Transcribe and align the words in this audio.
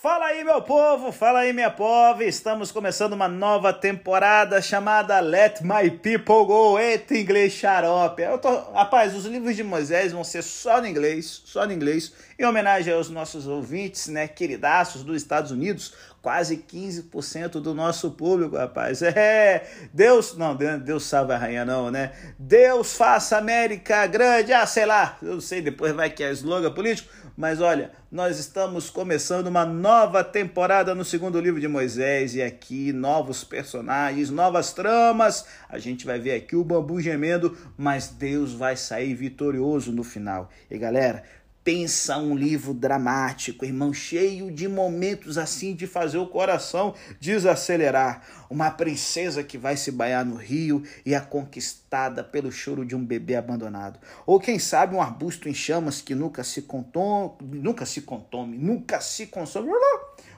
Fala 0.00 0.26
aí, 0.26 0.44
meu 0.44 0.62
povo, 0.62 1.10
fala 1.10 1.40
aí, 1.40 1.52
minha 1.52 1.72
povo. 1.72 2.22
Estamos 2.22 2.70
começando 2.70 3.14
uma 3.14 3.26
nova 3.26 3.72
temporada 3.72 4.62
chamada 4.62 5.18
Let 5.18 5.60
My 5.60 5.90
People 5.90 6.46
Go. 6.46 6.78
Eita, 6.78 7.16
inglês 7.16 7.52
xarope. 7.54 8.22
Eu 8.22 8.38
tô... 8.38 8.48
Rapaz, 8.70 9.12
os 9.12 9.24
livros 9.24 9.56
de 9.56 9.64
Moisés 9.64 10.12
vão 10.12 10.22
ser 10.22 10.44
só 10.44 10.80
no 10.80 10.86
inglês, 10.86 11.42
só 11.44 11.66
no 11.66 11.72
inglês, 11.72 12.12
em 12.38 12.44
homenagem 12.44 12.94
aos 12.94 13.10
nossos 13.10 13.48
ouvintes, 13.48 14.06
né, 14.06 14.28
queridaços 14.28 15.02
dos 15.02 15.16
Estados 15.16 15.50
Unidos, 15.50 15.92
quase 16.22 16.58
15% 16.58 17.60
do 17.60 17.74
nosso 17.74 18.12
público, 18.12 18.56
rapaz. 18.56 19.02
É, 19.02 19.66
Deus, 19.92 20.36
não, 20.36 20.54
Deus 20.54 21.06
salve 21.06 21.32
a 21.32 21.38
rainha 21.38 21.64
não, 21.64 21.90
né? 21.90 22.12
Deus 22.38 22.96
faça 22.96 23.34
a 23.34 23.38
América 23.40 24.06
grande. 24.06 24.52
Ah, 24.52 24.64
sei 24.64 24.86
lá, 24.86 25.18
eu 25.20 25.40
sei, 25.40 25.60
depois 25.60 25.92
vai 25.92 26.08
que 26.08 26.22
é 26.22 26.30
slogan 26.30 26.70
político, 26.72 27.12
mas 27.38 27.60
olha, 27.60 27.92
nós 28.10 28.40
estamos 28.40 28.90
começando 28.90 29.46
uma 29.46 29.64
nova 29.64 30.24
temporada 30.24 30.92
no 30.92 31.04
segundo 31.04 31.38
livro 31.38 31.60
de 31.60 31.68
Moisés 31.68 32.34
e 32.34 32.42
aqui 32.42 32.92
novos 32.92 33.44
personagens, 33.44 34.28
novas 34.28 34.72
tramas. 34.72 35.46
A 35.68 35.78
gente 35.78 36.04
vai 36.04 36.18
ver 36.18 36.34
aqui 36.34 36.56
o 36.56 36.64
bambu 36.64 37.00
gemendo, 37.00 37.56
mas 37.76 38.08
Deus 38.08 38.52
vai 38.52 38.76
sair 38.76 39.14
vitorioso 39.14 39.92
no 39.92 40.02
final. 40.02 40.50
E 40.68 40.76
galera, 40.76 41.22
pensa 41.68 42.16
um 42.16 42.34
livro 42.34 42.72
dramático, 42.72 43.62
irmão, 43.62 43.92
cheio 43.92 44.50
de 44.50 44.66
momentos 44.66 45.36
assim 45.36 45.74
de 45.74 45.86
fazer 45.86 46.16
o 46.16 46.26
coração 46.26 46.94
desacelerar. 47.20 48.22
Uma 48.48 48.70
princesa 48.70 49.44
que 49.44 49.58
vai 49.58 49.76
se 49.76 49.92
banhar 49.92 50.24
no 50.24 50.36
rio 50.36 50.82
e 51.04 51.12
é 51.14 51.20
conquistada 51.20 52.24
pelo 52.24 52.50
choro 52.50 52.86
de 52.86 52.96
um 52.96 53.04
bebê 53.04 53.36
abandonado. 53.36 54.00
Ou 54.24 54.40
quem 54.40 54.58
sabe 54.58 54.96
um 54.96 55.02
arbusto 55.02 55.46
em 55.46 55.52
chamas 55.52 56.00
que 56.00 56.14
nunca 56.14 56.42
se 56.42 56.62
contome, 56.62 57.58
nunca 57.58 57.84
se 57.84 58.00
contome, 58.00 58.56
nunca 58.56 58.98
se 59.02 59.26
consome. 59.26 59.68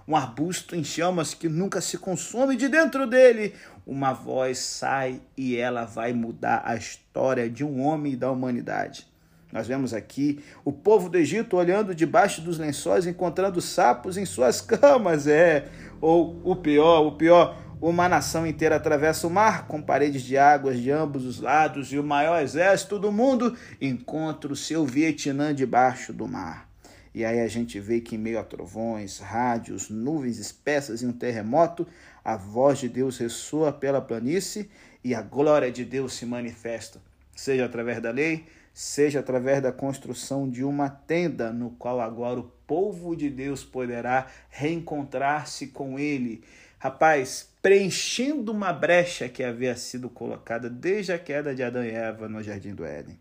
Um 0.08 0.16
arbusto 0.16 0.74
em 0.74 0.82
chamas 0.82 1.32
que 1.32 1.48
nunca 1.48 1.80
se 1.80 1.96
consome 1.96 2.56
de 2.56 2.66
dentro 2.66 3.06
dele. 3.06 3.54
Uma 3.86 4.12
voz 4.12 4.58
sai 4.58 5.20
e 5.36 5.56
ela 5.56 5.84
vai 5.84 6.12
mudar 6.12 6.62
a 6.64 6.74
história 6.74 7.48
de 7.48 7.62
um 7.62 7.82
homem 7.82 8.14
e 8.14 8.16
da 8.16 8.32
humanidade. 8.32 9.09
Nós 9.52 9.66
vemos 9.66 9.92
aqui 9.92 10.42
o 10.64 10.72
povo 10.72 11.08
do 11.08 11.18
Egito 11.18 11.56
olhando 11.56 11.94
debaixo 11.94 12.40
dos 12.40 12.58
lençóis, 12.58 13.06
encontrando 13.06 13.60
sapos 13.60 14.16
em 14.16 14.24
suas 14.24 14.60
camas. 14.62 15.26
É, 15.26 15.68
ou 16.00 16.40
o 16.44 16.56
pior, 16.56 17.06
o 17.06 17.12
pior, 17.12 17.56
uma 17.80 18.08
nação 18.08 18.46
inteira 18.46 18.76
atravessa 18.76 19.26
o 19.26 19.30
mar 19.30 19.66
com 19.66 19.80
paredes 19.80 20.22
de 20.22 20.36
águas 20.36 20.78
de 20.78 20.90
ambos 20.90 21.24
os 21.24 21.40
lados 21.40 21.92
e 21.92 21.98
o 21.98 22.04
maior 22.04 22.42
exército 22.42 22.98
do 22.98 23.10
mundo 23.10 23.56
encontra 23.80 24.52
o 24.52 24.56
seu 24.56 24.84
Vietnã 24.84 25.54
debaixo 25.54 26.12
do 26.12 26.28
mar. 26.28 26.68
E 27.12 27.24
aí 27.24 27.40
a 27.40 27.48
gente 27.48 27.80
vê 27.80 28.00
que 28.00 28.14
em 28.14 28.18
meio 28.18 28.38
a 28.38 28.44
trovões, 28.44 29.18
rádios, 29.18 29.90
nuvens 29.90 30.38
espessas 30.38 31.02
e 31.02 31.06
um 31.06 31.12
terremoto, 31.12 31.86
a 32.24 32.36
voz 32.36 32.78
de 32.78 32.88
Deus 32.88 33.18
ressoa 33.18 33.72
pela 33.72 34.00
planície 34.00 34.70
e 35.02 35.14
a 35.14 35.22
glória 35.22 35.72
de 35.72 35.84
Deus 35.84 36.12
se 36.12 36.24
manifesta, 36.24 37.00
seja 37.34 37.64
através 37.64 38.00
da 38.00 38.10
lei, 38.10 38.46
seja 38.72 39.20
através 39.20 39.62
da 39.62 39.72
construção 39.72 40.48
de 40.48 40.64
uma 40.64 40.88
tenda, 40.88 41.52
no 41.52 41.70
qual 41.70 42.00
agora 42.00 42.40
o 42.40 42.50
povo 42.66 43.14
de 43.16 43.28
Deus 43.28 43.64
poderá 43.64 44.26
reencontrar-se 44.48 45.68
com 45.68 45.98
ele. 45.98 46.44
Rapaz, 46.78 47.48
preenchendo 47.60 48.52
uma 48.52 48.72
brecha 48.72 49.28
que 49.28 49.42
havia 49.42 49.76
sido 49.76 50.08
colocada 50.08 50.70
desde 50.70 51.12
a 51.12 51.18
queda 51.18 51.54
de 51.54 51.62
Adão 51.62 51.84
e 51.84 51.90
Eva 51.90 52.28
no 52.28 52.42
jardim 52.42 52.74
do 52.74 52.84
Éden. 52.84 53.18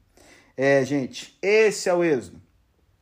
É, 0.55 0.83
gente, 0.86 1.38
esse 1.42 1.89
é 1.89 1.94
o 1.94 2.03
êxodo. 2.03 2.42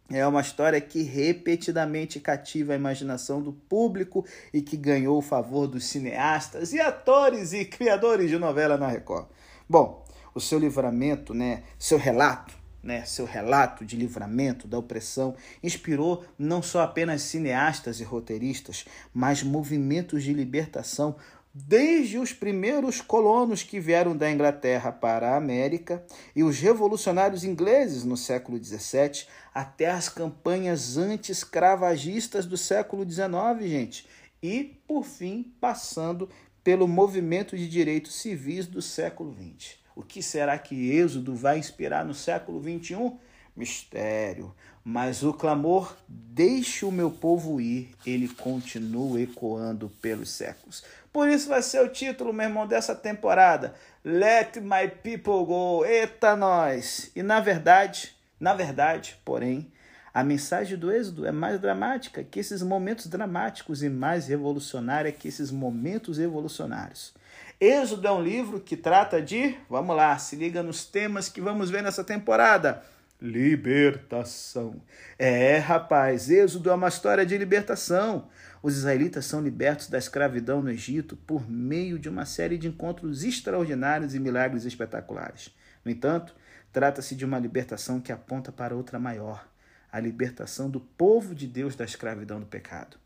É 0.10 0.26
uma 0.26 0.40
história 0.40 0.80
que 0.80 1.04
repetidamente 1.04 2.20
cativa 2.20 2.72
a 2.72 2.78
imaginação 2.78 3.42
do 3.42 3.52
público 3.52 4.26
e 4.54 4.62
que 4.62 4.78
ganhou 4.78 5.18
o 5.18 5.22
favor 5.22 5.68
dos 5.68 5.86
cineastas 5.86 6.72
e 6.72 6.80
atores 6.80 7.52
e 7.52 7.66
criadores 7.66 8.30
de 8.30 8.40
novela 8.40 8.78
na 8.78 8.88
Record. 8.88 9.28
Bom, 9.70 10.07
o 10.38 10.42
seu 10.42 10.60
livramento, 10.60 11.34
né, 11.34 11.64
seu 11.80 11.98
relato, 11.98 12.54
né, 12.84 13.04
seu 13.06 13.26
relato 13.26 13.84
de 13.84 13.98
livramento 13.98 14.68
da 14.68 14.78
opressão 14.78 15.36
inspirou 15.64 16.24
não 16.38 16.62
só 16.62 16.82
apenas 16.84 17.24
cineastas 17.24 18.00
e 18.00 18.04
roteiristas, 18.04 18.86
mas 19.14 19.42
movimentos 19.42 20.24
de 20.24 20.34
libertação 20.34 21.16
desde 21.54 22.20
os 22.20 22.32
primeiros 22.32 23.02
colonos 23.02 23.64
que 23.64 23.80
vieram 23.80 24.16
da 24.16 24.32
Inglaterra 24.32 24.92
para 24.92 25.32
a 25.32 25.38
América 25.38 26.06
e 26.36 26.44
os 26.44 26.60
revolucionários 26.60 27.44
ingleses 27.44 28.04
no 28.04 28.16
século 28.16 28.64
XVII, 28.64 29.26
até 29.52 29.90
as 29.90 30.08
campanhas 30.08 30.98
anti-escravagistas 30.98 32.46
do 32.46 32.56
século 32.56 33.10
XIX, 33.10 33.68
gente, 33.68 34.08
e, 34.42 34.80
por 34.88 35.04
fim, 35.04 35.52
passando 35.60 36.30
pelo 36.64 36.88
movimento 36.88 37.58
de 37.58 37.68
direitos 37.68 38.14
civis 38.22 38.68
do 38.68 38.84
século 38.84 39.34
XX. 39.34 39.87
O 39.98 40.04
que 40.04 40.22
será 40.22 40.60
que 40.60 40.92
Êxodo 40.92 41.34
vai 41.34 41.58
inspirar 41.58 42.06
no 42.06 42.14
século 42.14 42.60
21? 42.60 43.18
Mistério. 43.56 44.54
Mas 44.86 45.24
o 45.24 45.34
clamor, 45.34 45.98
deixe 46.08 46.86
o 46.86 46.92
meu 46.92 47.10
povo 47.10 47.60
ir, 47.60 47.96
ele 48.06 48.28
continua 48.28 49.20
ecoando 49.20 49.90
pelos 50.00 50.30
séculos. 50.30 50.84
Por 51.12 51.28
isso 51.28 51.50
vai 51.50 51.64
ser 51.64 51.84
o 51.84 51.90
título, 51.90 52.32
meu 52.32 52.46
irmão, 52.46 52.68
dessa 52.68 52.94
temporada. 52.94 53.74
Let 54.06 54.58
my 54.58 54.88
people 54.88 55.44
go. 55.44 55.84
Eita 55.84 56.36
nós! 56.36 57.10
E 57.16 57.24
na 57.24 57.40
verdade, 57.40 58.16
na 58.40 58.54
verdade, 58.54 59.18
porém, 59.26 59.72
a 60.18 60.24
mensagem 60.24 60.76
do 60.76 60.92
Êxodo 60.92 61.28
é 61.28 61.32
mais 61.32 61.62
dramática 61.62 62.24
que 62.24 62.40
esses 62.40 62.64
momentos 62.64 63.06
dramáticos 63.06 63.84
e 63.84 63.88
mais 63.88 64.26
revolucionária 64.26 65.12
que 65.12 65.28
esses 65.28 65.52
momentos 65.52 66.18
evolucionários. 66.18 67.14
Êxodo 67.62 68.08
é 68.08 68.12
um 68.12 68.24
livro 68.24 68.60
que 68.60 68.76
trata 68.76 69.22
de, 69.22 69.56
vamos 69.70 69.96
lá, 69.96 70.18
se 70.18 70.36
liga 70.36 70.64
nos 70.64 70.86
temas 70.86 71.30
que 71.30 71.40
vamos 71.40 71.70
ver 71.70 71.84
nessa 71.84 72.04
temporada. 72.04 72.82
Libertação. 73.22 74.82
É, 75.20 75.60
rapaz, 75.60 76.32
Êxodo 76.32 76.72
é 76.72 76.74
uma 76.74 76.88
história 76.88 77.24
de 77.24 77.38
libertação. 77.38 78.28
Os 78.64 78.76
israelitas 78.76 79.24
são 79.24 79.40
libertos 79.40 79.88
da 79.88 80.00
escravidão 80.00 80.64
no 80.64 80.72
Egito 80.72 81.16
por 81.16 81.48
meio 81.48 82.00
de 82.00 82.10
uma 82.10 82.26
série 82.26 82.58
de 82.58 82.68
encontros 82.68 83.24
extraordinários 83.24 84.16
e 84.16 84.20
milagres 84.20 84.66
espetaculares. 84.66 85.56
No 85.86 85.92
entanto, 85.92 86.34
trata-se 86.74 87.14
de 87.14 87.24
uma 87.24 87.38
libertação 87.38 88.02
que 88.02 88.12
aponta 88.12 88.52
para 88.52 88.76
outra 88.76 88.98
maior, 88.98 89.46
a 89.92 90.00
libertação 90.00 90.70
do 90.70 90.80
povo 90.80 91.34
de 91.34 91.48
Deus 91.48 91.76
da 91.76 91.86
escravidão 91.86 92.40
do 92.40 92.46
pecado. 92.46 92.98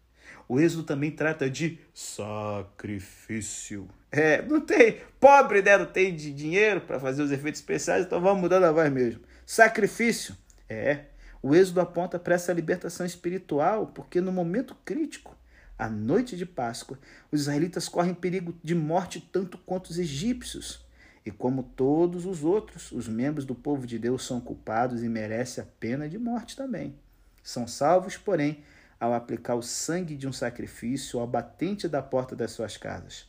O 0.48 0.60
Êxodo 0.60 0.84
também 0.84 1.12
trata 1.12 1.50
de 1.50 1.80
sacrifício. 1.94 3.88
É, 4.12 4.42
não 4.42 4.60
tem. 4.60 5.00
Pobre, 5.20 5.62
né? 5.62 5.78
Não 5.78 5.86
tem 5.86 6.16
de 6.16 6.34
dinheiro 6.34 6.82
para 6.82 7.00
fazer 7.00 7.22
os 7.22 7.32
efeitos 7.32 7.62
especiais, 7.62 8.06
então 8.06 8.20
vamos 8.20 8.42
mudando 8.42 8.66
a 8.66 8.72
voz 8.72 8.92
mesmo. 8.92 9.22
Sacrifício. 9.46 10.36
É. 10.68 11.06
O 11.42 11.56
Êxodo 11.56 11.82
aponta 11.82 12.20
para 12.20 12.36
essa 12.36 12.54
libertação 12.54 13.06
espiritual, 13.06 13.88
porque 13.88 14.22
no 14.22 14.32
momento 14.32 14.76
crítico, 14.86 15.36
a 15.78 15.90
noite 15.90 16.38
de 16.38 16.46
Páscoa, 16.46 17.00
os 17.32 17.42
israelitas 17.42 17.90
correm 17.90 18.14
perigo 18.14 18.54
de 18.64 18.76
morte 18.76 19.20
tanto 19.32 19.58
quanto 19.58 19.90
os 19.90 19.98
egípcios. 19.98 20.86
E 21.26 21.30
como 21.32 21.64
todos 21.64 22.26
os 22.26 22.44
outros, 22.44 22.92
os 22.92 23.08
membros 23.08 23.46
do 23.46 23.54
povo 23.54 23.86
de 23.86 24.00
Deus 24.00 24.26
são 24.26 24.42
culpados 24.42 25.04
e 25.04 25.10
merecem 25.10 25.64
a 25.64 25.68
pena 25.80 26.10
de 26.10 26.18
morte 26.18 26.56
também. 26.56 26.96
São 27.44 27.68
salvos, 27.68 28.18
porém, 28.18 28.64
ao 29.00 29.14
aplicar 29.14 29.56
o 29.56 29.62
sangue 29.62 30.16
de 30.16 30.28
um 30.28 30.34
sacrifício 30.34 31.20
ao 31.20 31.28
batente 31.28 31.88
da 31.88 32.02
porta 32.02 32.36
das 32.36 32.52
suas 32.52 32.78
casas. 32.78 33.28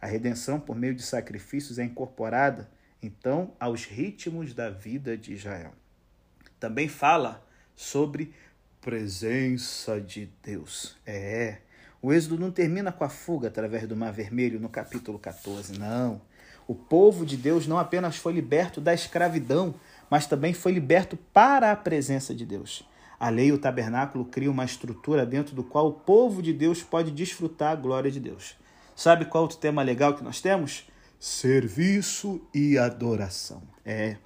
A 0.00 0.06
redenção 0.06 0.60
por 0.60 0.76
meio 0.76 0.94
de 0.94 1.02
sacrifícios 1.02 1.78
é 1.78 1.84
incorporada, 1.84 2.68
então, 3.02 3.52
aos 3.58 3.84
ritmos 3.84 4.54
da 4.54 4.70
vida 4.70 5.16
de 5.16 5.32
Israel. 5.32 5.72
Também 6.58 6.88
fala 6.88 7.46
sobre 7.74 8.34
presença 8.80 10.00
de 10.00 10.30
Deus. 10.42 10.96
É. 11.06 11.58
O 12.02 12.12
êxodo 12.12 12.38
não 12.38 12.50
termina 12.50 12.92
com 12.92 13.04
a 13.04 13.08
fuga 13.08 13.48
através 13.48 13.88
do 13.88 13.96
Mar 13.96 14.12
Vermelho 14.12 14.60
no 14.60 14.68
capítulo 14.68 15.18
14, 15.18 15.78
não. 15.78 16.20
O 16.66 16.74
povo 16.74 17.26
de 17.26 17.36
Deus 17.36 17.66
não 17.66 17.78
apenas 17.78 18.16
foi 18.16 18.32
liberto 18.32 18.80
da 18.80 18.94
escravidão, 18.94 19.74
mas 20.08 20.26
também 20.26 20.54
foi 20.54 20.72
liberto 20.72 21.16
para 21.32 21.70
a 21.70 21.76
presença 21.76 22.34
de 22.34 22.46
Deus. 22.46 22.88
A 23.18 23.28
lei 23.28 23.48
e 23.48 23.52
o 23.52 23.58
tabernáculo 23.58 24.24
criam 24.24 24.52
uma 24.52 24.64
estrutura 24.64 25.24
dentro 25.24 25.54
do 25.54 25.62
qual 25.62 25.88
o 25.88 25.92
povo 25.92 26.42
de 26.42 26.52
Deus 26.52 26.82
pode 26.82 27.10
desfrutar 27.10 27.72
a 27.72 27.76
glória 27.76 28.10
de 28.10 28.20
Deus. 28.20 28.56
Sabe 28.96 29.24
qual 29.24 29.42
outro 29.42 29.58
tema 29.58 29.82
legal 29.82 30.14
que 30.14 30.24
nós 30.24 30.40
temos? 30.40 30.86
Serviço 31.18 32.40
e 32.54 32.78
adoração. 32.78 33.62
É. 33.84 34.16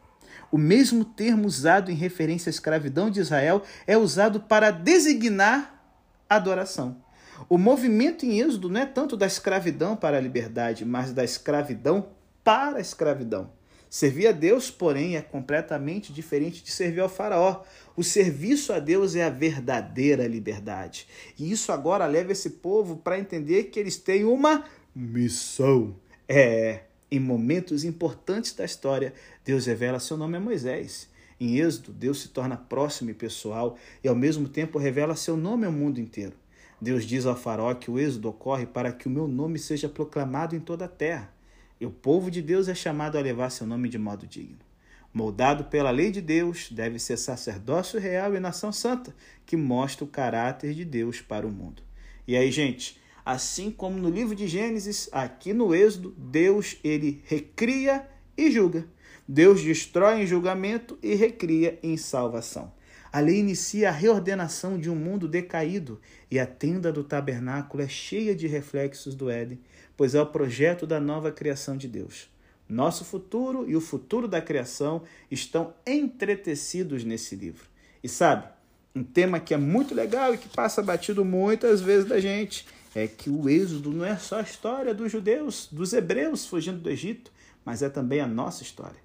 O 0.50 0.58
mesmo 0.58 1.05
termo 1.05 1.46
usado 1.46 1.90
em 1.90 1.94
referência 1.94 2.49
à 2.49 2.52
escravidão 2.52 3.11
de 3.11 3.20
Israel 3.20 3.62
é 3.87 3.96
usado 3.96 4.40
para 4.40 4.70
designar 4.70 5.79
adoração. 6.29 6.96
O 7.49 7.56
movimento 7.56 8.26
em 8.26 8.40
Êxodo 8.40 8.69
não 8.69 8.81
é 8.81 8.87
tanto 8.87 9.17
da 9.17 9.26
escravidão 9.26 9.94
para 9.94 10.17
a 10.17 10.20
liberdade, 10.20 10.85
mas 10.85 11.12
da 11.12 11.23
escravidão 11.23 12.08
para 12.49 12.79
a 12.79 12.81
escravidão. 12.81 13.50
Servir 13.91 14.27
a 14.27 14.33
Deus, 14.33 14.71
porém, 14.71 15.17
é 15.17 15.21
completamente 15.21 16.15
diferente 16.15 16.65
de 16.65 16.71
servir 16.71 17.00
ao 17.00 17.09
Faraó. 17.11 17.62
O 17.95 18.03
serviço 18.03 18.73
a 18.73 18.79
Deus 18.79 19.15
é 19.15 19.23
a 19.23 19.29
verdadeira 19.29 20.27
liberdade. 20.27 21.06
E 21.39 21.53
isso 21.53 21.71
agora 21.71 22.06
leva 22.06 22.33
esse 22.33 22.49
povo 22.49 22.97
para 22.97 23.19
entender 23.19 23.65
que 23.65 23.79
eles 23.79 23.99
têm 23.99 24.25
uma 24.25 24.65
missão. 24.97 25.95
É, 26.27 26.85
em 27.11 27.21
momentos 27.21 27.85
importantes 27.85 28.55
da 28.55 28.65
história, 28.65 29.12
Deus 29.45 29.67
revela 29.67 30.00
seu 30.00 30.17
nome 30.17 30.39
a 30.39 30.41
Moisés. 30.41 31.06
Em 31.39 31.59
Êxodo, 31.59 31.93
Deus 31.93 32.23
se 32.23 32.29
torna 32.29 32.56
próximo 32.56 33.11
e 33.11 33.15
pessoal 33.15 33.77
e, 34.03 34.09
ao 34.09 34.17
mesmo 34.17 34.49
tempo, 34.49 34.79
revela 34.79 35.15
seu 35.15 35.37
nome 35.37 35.67
ao 35.67 35.73
mundo 35.73 36.00
inteiro. 36.00 36.33
Deus 36.81 37.05
diz 37.05 37.27
ao 37.27 37.37
faraó 37.37 37.75
que 37.75 37.91
o 37.91 37.99
êxodo 37.99 38.31
ocorre 38.31 38.65
para 38.65 38.91
que 38.91 39.06
o 39.06 39.11
meu 39.11 39.29
nome 39.29 39.59
seja 39.59 39.87
proclamado 39.87 40.56
em 40.56 40.61
toda 40.61 40.87
a 40.87 40.89
terra. 40.89 41.37
E 41.81 41.87
o 41.87 41.91
povo 41.91 42.31
de 42.31 42.43
Deus 42.43 42.69
é 42.69 42.75
chamado 42.75 43.17
a 43.17 43.21
levar 43.21 43.51
seu 43.51 43.67
nome 43.67 43.89
de 43.89 43.99
modo 43.99 44.27
digno. 44.27 44.59
Moldado 45.13 45.65
pela 45.65 45.91
lei 45.91 46.11
de 46.11 46.21
Deus, 46.21 46.69
deve 46.71 46.99
ser 46.99 47.17
sacerdócio 47.17 47.99
real 47.99 48.35
e 48.35 48.41
nação 48.41 48.71
santa, 48.73 49.15
que 49.47 49.57
mostra 49.57 50.05
o 50.05 50.09
caráter 50.09 50.75
de 50.75 50.85
Deus 50.85 51.21
para 51.21 51.47
o 51.47 51.51
mundo. 51.51 51.83
E 52.27 52.37
aí, 52.37 52.51
gente, 52.51 53.01
assim 53.25 53.71
como 53.71 53.99
no 53.99 54.11
livro 54.11 54.35
de 54.35 54.47
Gênesis, 54.47 55.09
aqui 55.13 55.53
no 55.53 55.75
Êxodo, 55.75 56.15
Deus 56.19 56.77
ele 56.85 57.23
recria 57.27 58.07
e 58.37 58.51
julga. 58.51 58.87
Deus 59.27 59.63
destrói 59.63 60.23
em 60.23 60.27
julgamento 60.27 60.99
e 61.03 61.15
recria 61.15 61.79
em 61.83 61.97
salvação. 61.97 62.73
A 63.11 63.21
lei 63.21 63.39
inicia 63.39 63.89
a 63.89 63.93
reordenação 63.93 64.79
de 64.79 64.91
um 64.91 64.95
mundo 64.95 65.27
decaído 65.27 65.99
e 66.31 66.39
a 66.39 66.47
tenda 66.47 66.93
do 66.93 67.03
tabernáculo 67.03 67.83
é 67.83 67.89
cheia 67.89 68.35
de 68.35 68.47
reflexos 68.47 69.15
do 69.15 69.31
Éden, 69.31 69.61
pois 69.99 70.15
é 70.15 70.23
o 70.23 70.27
projeto 70.27 70.87
da 70.87 71.00
nova 71.00 71.33
criação 71.33 71.77
de 71.77 71.89
Deus. 71.89 72.31
Nosso 72.69 73.05
futuro 73.05 73.69
e 73.69 73.75
o 73.75 73.81
futuro 73.81 74.29
da 74.29 74.41
criação 74.41 75.03
estão 75.29 75.75
entretecidos 75.85 77.03
nesse 77.03 77.35
livro. 77.35 77.67
E 78.00 78.09
sabe, 78.09 78.47
um 78.95 79.03
tema 79.03 79.41
que 79.41 79.53
é 79.53 79.56
muito 79.56 79.97
legal 79.97 80.33
e 80.33 80.39
que 80.39 80.49
passa 80.49 80.81
batido 80.81 81.25
muitas 81.25 81.81
vezes 81.81 82.09
da 82.09 82.21
gente 82.21 82.65
é 82.95 83.09
que 83.09 83.29
o 83.29 83.49
Êxodo 83.49 83.91
não 83.91 84.05
é 84.05 84.17
só 84.17 84.39
a 84.39 84.43
história 84.43 84.95
dos 84.95 85.11
judeus, 85.11 85.69
dos 85.73 85.93
hebreus 85.93 86.47
fugindo 86.47 86.79
do 86.79 86.91
Egito, 86.91 87.33
mas 87.65 87.83
é 87.83 87.89
também 87.89 88.21
a 88.21 88.27
nossa 88.27 88.62
história. 88.62 89.00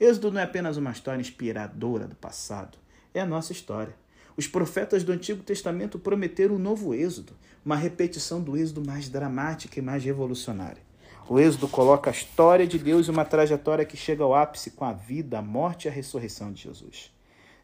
Êxodo 0.00 0.32
não 0.32 0.40
é 0.40 0.44
apenas 0.44 0.76
uma 0.76 0.90
história 0.90 1.20
inspiradora 1.20 2.08
do 2.08 2.16
passado, 2.16 2.78
é 3.14 3.20
a 3.20 3.26
nossa 3.26 3.52
história. 3.52 3.94
Os 4.36 4.48
profetas 4.48 5.04
do 5.04 5.12
Antigo 5.12 5.42
Testamento 5.42 6.00
prometeram 6.00 6.56
um 6.56 6.58
novo 6.58 6.94
êxodo, 6.94 7.32
uma 7.64 7.76
repetição 7.76 8.40
do 8.40 8.56
êxodo 8.56 8.84
mais 8.84 9.08
dramática 9.08 9.78
e 9.78 9.82
mais 9.82 10.04
revolucionária. 10.04 10.82
O 11.28 11.38
êxodo 11.38 11.68
coloca 11.68 12.10
a 12.10 12.12
história 12.12 12.66
de 12.66 12.78
Deus 12.78 13.08
em 13.08 13.12
uma 13.12 13.24
trajetória 13.24 13.84
que 13.84 13.96
chega 13.96 14.24
ao 14.24 14.34
ápice 14.34 14.72
com 14.72 14.84
a 14.84 14.92
vida, 14.92 15.38
a 15.38 15.42
morte 15.42 15.84
e 15.84 15.88
a 15.88 15.92
ressurreição 15.92 16.52
de 16.52 16.62
Jesus. 16.62 17.12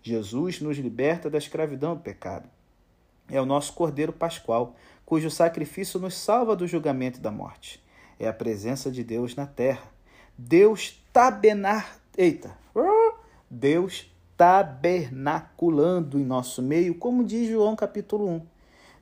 Jesus 0.02 0.60
nos 0.60 0.78
liberta 0.78 1.28
da 1.28 1.38
escravidão 1.38 1.94
do 1.94 2.00
pecado. 2.00 2.48
É 3.28 3.40
o 3.40 3.46
nosso 3.46 3.72
Cordeiro 3.74 4.12
Pascual, 4.12 4.76
cujo 5.04 5.30
sacrifício 5.30 5.98
nos 6.00 6.14
salva 6.14 6.54
do 6.54 6.66
julgamento 6.66 7.18
e 7.18 7.22
da 7.22 7.30
morte. 7.30 7.82
É 8.18 8.28
a 8.28 8.32
presença 8.32 8.90
de 8.90 9.04
Deus 9.04 9.34
na 9.34 9.46
terra. 9.46 9.82
Deus 10.36 11.02
tabenar, 11.12 11.98
eita, 12.16 12.56
Deus 13.50 14.10
tabernaculando 14.36 16.18
em 16.18 16.24
nosso 16.24 16.62
meio, 16.62 16.94
como 16.94 17.24
diz 17.24 17.48
João 17.48 17.74
capítulo 17.74 18.28
1. 18.28 18.57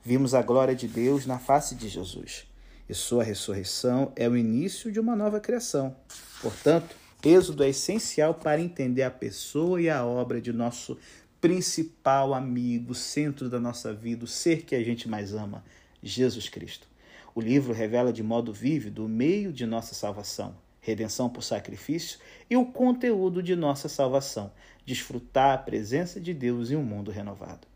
Vimos 0.07 0.33
a 0.33 0.41
glória 0.41 0.73
de 0.73 0.87
Deus 0.87 1.25
na 1.25 1.37
face 1.37 1.75
de 1.75 1.89
Jesus, 1.89 2.47
e 2.87 2.93
sua 2.93 3.25
ressurreição 3.25 4.13
é 4.15 4.25
o 4.29 4.37
início 4.37 4.89
de 4.89 5.01
uma 5.01 5.17
nova 5.17 5.37
criação. 5.41 5.93
Portanto, 6.41 6.95
Êxodo 7.21 7.61
é 7.61 7.67
essencial 7.67 8.33
para 8.33 8.61
entender 8.61 9.03
a 9.03 9.11
pessoa 9.11 9.81
e 9.81 9.89
a 9.89 10.05
obra 10.05 10.39
de 10.39 10.53
nosso 10.53 10.97
principal 11.41 12.33
amigo, 12.33 12.95
centro 12.95 13.49
da 13.49 13.59
nossa 13.59 13.93
vida, 13.93 14.23
o 14.23 14.27
ser 14.29 14.63
que 14.63 14.75
a 14.75 14.81
gente 14.81 15.09
mais 15.09 15.33
ama, 15.33 15.61
Jesus 16.01 16.47
Cristo. 16.47 16.87
O 17.35 17.41
livro 17.41 17.73
revela 17.73 18.13
de 18.13 18.23
modo 18.23 18.53
vívido 18.53 19.03
o 19.03 19.09
meio 19.09 19.51
de 19.51 19.65
nossa 19.65 19.93
salvação, 19.93 20.55
redenção 20.79 21.27
por 21.27 21.43
sacrifício, 21.43 22.17
e 22.49 22.55
o 22.55 22.65
conteúdo 22.65 23.43
de 23.43 23.57
nossa 23.57 23.89
salvação, 23.89 24.53
desfrutar 24.85 25.53
a 25.53 25.57
presença 25.57 26.17
de 26.17 26.33
Deus 26.33 26.71
em 26.71 26.77
um 26.77 26.83
mundo 26.83 27.11
renovado. 27.11 27.67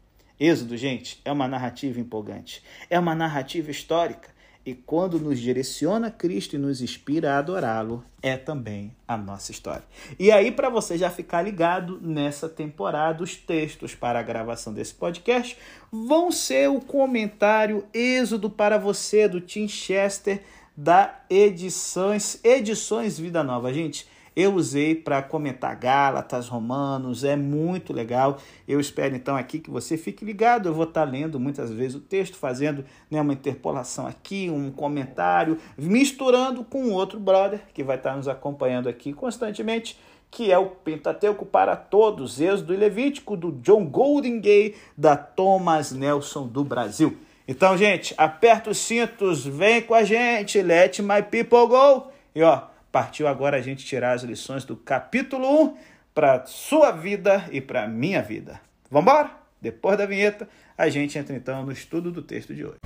Êxodo, 0.43 0.75
gente, 0.75 1.21
é 1.23 1.31
uma 1.31 1.47
narrativa 1.47 1.99
empolgante, 1.99 2.63
é 2.89 2.97
uma 2.97 3.13
narrativa 3.13 3.69
histórica, 3.69 4.29
e 4.65 4.73
quando 4.73 5.19
nos 5.19 5.39
direciona 5.39 6.09
Cristo 6.09 6.55
e 6.55 6.57
nos 6.57 6.81
inspira 6.81 7.33
a 7.33 7.37
adorá-lo, 7.37 8.03
é 8.23 8.35
também 8.35 8.91
a 9.07 9.15
nossa 9.15 9.51
história. 9.51 9.83
E 10.17 10.31
aí, 10.31 10.51
para 10.51 10.67
você 10.67 10.97
já 10.97 11.11
ficar 11.11 11.43
ligado 11.43 11.99
nessa 12.01 12.49
temporada, 12.49 13.23
os 13.23 13.35
textos 13.35 13.93
para 13.93 14.19
a 14.19 14.23
gravação 14.23 14.73
desse 14.73 14.95
podcast 14.95 15.55
vão 15.91 16.31
ser 16.31 16.71
o 16.71 16.81
comentário 16.81 17.85
Êxodo 17.93 18.49
para 18.49 18.79
você 18.79 19.27
do 19.27 19.39
Tim 19.39 19.67
Chester 19.67 20.41
da 20.75 21.21
Edições 21.29 22.43
Edições 22.43 23.19
Vida 23.19 23.43
Nova. 23.43 23.71
Gente, 23.71 24.07
eu 24.35 24.53
usei 24.53 24.95
para 24.95 25.21
comentar 25.21 25.75
Gálatas, 25.75 26.47
Romanos, 26.47 27.23
é 27.23 27.35
muito 27.35 27.91
legal. 27.91 28.37
Eu 28.65 28.79
espero 28.79 29.15
então 29.15 29.35
aqui 29.35 29.59
que 29.59 29.69
você 29.69 29.97
fique 29.97 30.23
ligado. 30.23 30.69
Eu 30.69 30.73
vou 30.73 30.85
estar 30.85 31.05
tá 31.05 31.11
lendo 31.11 31.39
muitas 31.39 31.71
vezes 31.71 31.95
o 31.95 31.99
texto, 31.99 32.37
fazendo 32.37 32.85
né, 33.09 33.19
uma 33.19 33.33
interpolação 33.33 34.07
aqui, 34.07 34.49
um 34.49 34.71
comentário, 34.71 35.57
misturando 35.77 36.63
com 36.63 36.91
outro 36.91 37.19
brother 37.19 37.61
que 37.73 37.83
vai 37.83 37.97
estar 37.97 38.11
tá 38.11 38.15
nos 38.15 38.27
acompanhando 38.27 38.87
aqui 38.87 39.11
constantemente, 39.11 39.99
que 40.29 40.49
é 40.49 40.57
o 40.57 40.67
Pentateuco 40.67 41.45
para 41.45 41.75
Todos, 41.75 42.39
Êxodo 42.39 42.73
e 42.73 42.77
Levítico, 42.77 43.35
do 43.35 43.51
John 43.51 43.85
Golden 43.85 44.39
Gay, 44.39 44.75
da 44.97 45.17
Thomas 45.17 45.91
Nelson 45.91 46.47
do 46.47 46.63
Brasil. 46.63 47.17
Então, 47.45 47.77
gente, 47.77 48.13
aperta 48.17 48.69
os 48.69 48.77
cintos, 48.77 49.45
vem 49.45 49.81
com 49.81 49.93
a 49.93 50.05
gente, 50.05 50.61
let 50.61 50.99
my 50.99 51.21
people 51.21 51.67
go. 51.67 52.07
E 52.33 52.41
ó, 52.41 52.70
partiu 52.91 53.27
agora 53.27 53.57
a 53.57 53.61
gente 53.61 53.85
tirar 53.85 54.13
as 54.13 54.23
lições 54.23 54.65
do 54.65 54.75
capítulo 54.75 55.47
1 55.63 55.77
para 56.13 56.45
sua 56.45 56.91
vida 56.91 57.47
e 57.51 57.61
para 57.61 57.87
minha 57.87 58.21
vida. 58.21 58.59
Vamos 58.89 59.09
embora? 59.11 59.31
Depois 59.61 59.97
da 59.97 60.05
vinheta, 60.05 60.49
a 60.77 60.89
gente 60.89 61.17
entra 61.17 61.35
então 61.35 61.65
no 61.65 61.71
estudo 61.71 62.11
do 62.11 62.21
texto 62.21 62.53
de 62.53 62.65
hoje. 62.65 62.79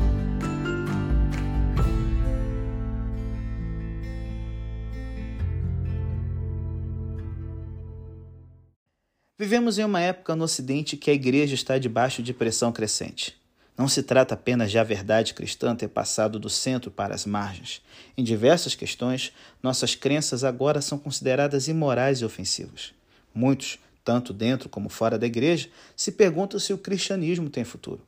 Vivemos 9.37 9.77
em 9.77 9.83
uma 9.83 9.99
época 9.99 10.35
no 10.35 10.45
Ocidente 10.45 10.95
que 10.95 11.11
a 11.11 11.13
igreja 11.13 11.55
está 11.55 11.77
debaixo 11.77 12.23
de 12.23 12.33
pressão 12.33 12.71
crescente. 12.71 13.44
Não 13.77 13.89
se 13.89 14.01
trata 14.01 14.36
apenas 14.36 14.72
de 14.72 14.80
a 14.80 14.83
verdade 14.83 15.33
cristã 15.33 15.75
ter 15.75 15.89
passado 15.89 16.39
do 16.39 16.50
centro 16.50 16.89
para 16.89 17.13
as 17.13 17.25
margens. 17.25 17.82
Em 18.17 18.24
diversas 18.24 18.74
questões, 18.74 19.34
nossas 19.62 19.96
crenças 19.96 20.46
agora 20.46 20.82
são 20.82 20.98
consideradas 20.98 21.67
imorais 21.67 22.22
e 22.22 22.25
ofensivas. 22.25 22.94
Muitos, 23.34 23.77
tanto 24.03 24.32
dentro 24.32 24.70
como 24.70 24.88
fora 24.88 25.20
da 25.20 25.25
igreja, 25.25 25.67
se 25.96 26.13
perguntam 26.13 26.58
se 26.58 26.72
o 26.72 26.77
cristianismo 26.77 27.50
tem 27.50 27.65
futuro. 27.65 28.01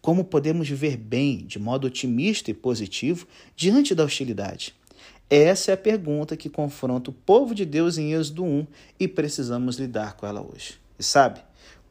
Como 0.00 0.24
podemos 0.24 0.68
viver 0.68 0.96
bem, 0.96 1.38
de 1.38 1.58
modo 1.58 1.86
otimista 1.86 2.50
e 2.50 2.54
positivo, 2.54 3.26
diante 3.56 3.94
da 3.94 4.04
hostilidade? 4.04 4.74
Essa 5.30 5.72
é 5.72 5.74
a 5.74 5.78
pergunta 5.78 6.36
que 6.36 6.48
confronta 6.48 7.10
o 7.10 7.14
povo 7.14 7.54
de 7.54 7.64
Deus 7.64 7.98
em 7.98 8.12
Êxodo 8.12 8.44
1 8.44 8.66
e 9.00 9.08
precisamos 9.08 9.76
lidar 9.76 10.16
com 10.16 10.26
ela 10.26 10.40
hoje. 10.40 10.78
E 10.98 11.02
sabe, 11.02 11.40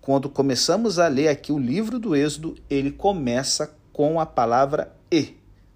quando 0.08 0.30
começamos 0.30 1.00
a 1.00 1.10
ler 1.10 1.28
aqui 1.28 1.52
o 1.52 1.60
livro 1.60 2.00
do 2.00 2.16
Êxodo, 2.16 2.56
ele 2.70 2.92
começa 2.92 3.76
com 3.92 4.22
a 4.22 4.26
palavra 4.26 4.96
e. 5.12 5.36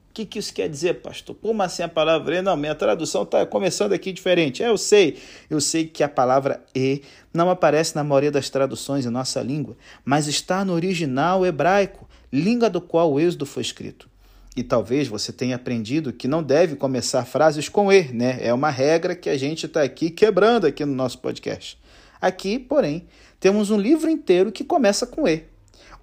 O 0.09 0.13
que, 0.13 0.25
que 0.25 0.39
isso 0.39 0.53
quer 0.53 0.69
dizer, 0.69 1.01
pastor? 1.01 1.35
Como 1.35 1.61
assim 1.61 1.83
a 1.83 1.89
palavra 1.89 2.37
e? 2.37 2.41
Não, 2.41 2.55
minha 2.55 2.73
tradução 2.73 3.23
está 3.23 3.45
começando 3.45 3.91
aqui 3.91 4.13
diferente. 4.13 4.63
É, 4.63 4.69
eu 4.69 4.77
sei, 4.77 5.17
eu 5.49 5.59
sei 5.59 5.85
que 5.85 6.01
a 6.01 6.07
palavra 6.07 6.63
e 6.73 7.01
não 7.33 7.49
aparece 7.49 7.93
na 7.93 8.05
maioria 8.05 8.31
das 8.31 8.49
traduções 8.49 9.05
em 9.05 9.09
nossa 9.09 9.41
língua, 9.41 9.75
mas 10.05 10.27
está 10.27 10.63
no 10.63 10.71
original 10.71 11.45
hebraico, 11.45 12.07
língua 12.31 12.69
do 12.69 12.79
qual 12.79 13.11
o 13.11 13.19
Êxodo 13.19 13.45
foi 13.45 13.63
escrito. 13.63 14.09
E 14.55 14.63
talvez 14.63 15.09
você 15.09 15.33
tenha 15.33 15.57
aprendido 15.57 16.13
que 16.13 16.29
não 16.29 16.41
deve 16.41 16.77
começar 16.77 17.25
frases 17.25 17.67
com 17.67 17.91
e, 17.91 18.13
né? 18.13 18.37
É 18.39 18.53
uma 18.53 18.69
regra 18.69 19.13
que 19.13 19.29
a 19.29 19.37
gente 19.37 19.65
está 19.65 19.83
aqui 19.83 20.09
quebrando 20.09 20.67
aqui 20.67 20.85
no 20.85 20.95
nosso 20.95 21.19
podcast. 21.19 21.77
Aqui, 22.21 22.59
porém, 22.59 23.07
temos 23.41 23.71
um 23.71 23.77
livro 23.77 24.07
inteiro 24.07 24.51
que 24.51 24.63
começa 24.63 25.07
com 25.07 25.27
E. 25.27 25.45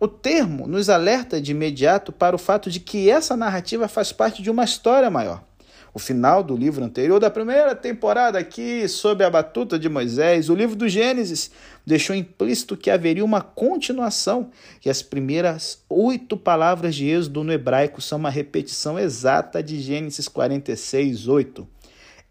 O 0.01 0.09
termo 0.09 0.67
nos 0.67 0.91
alerta 0.91 1.41
de 1.41 1.53
imediato 1.53 2.11
para 2.11 2.35
o 2.35 2.39
fato 2.39 2.69
de 2.69 2.81
que 2.81 3.09
essa 3.09 3.37
narrativa 3.37 3.87
faz 3.87 4.11
parte 4.11 4.43
de 4.43 4.51
uma 4.51 4.65
história 4.65 5.09
maior. 5.09 5.45
O 5.95 6.01
final 6.01 6.43
do 6.43 6.57
livro 6.57 6.85
anterior 6.85 7.21
da 7.21 7.31
primeira 7.31 7.77
temporada 7.77 8.41
aqui, 8.41 8.89
sob 8.89 9.25
a 9.25 9.31
batuta 9.31 9.79
de 9.79 9.89
Moisés, 9.89 10.51
o 10.51 10.55
livro 10.55 10.75
do 10.75 10.89
Gênesis, 10.89 11.53
deixou 11.87 12.15
implícito 12.15 12.77
que 12.77 12.91
haveria 12.91 13.25
uma 13.25 13.41
continuação 13.41 14.51
e 14.85 14.91
as 14.91 15.01
primeiras 15.01 15.85
oito 15.89 16.37
palavras 16.37 16.97
de 16.97 17.09
Êxodo 17.09 17.45
no 17.45 17.53
hebraico 17.53 18.03
são 18.03 18.19
uma 18.19 18.31
repetição 18.31 18.99
exata 18.99 19.63
de 19.63 19.81
Gênesis 19.81 20.27
46, 20.27 21.29
8. 21.29 21.69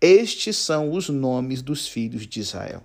Estes 0.02 0.58
são 0.58 0.92
os 0.92 1.08
nomes 1.08 1.62
dos 1.62 1.88
filhos 1.88 2.28
de 2.28 2.42
Israel. 2.42 2.84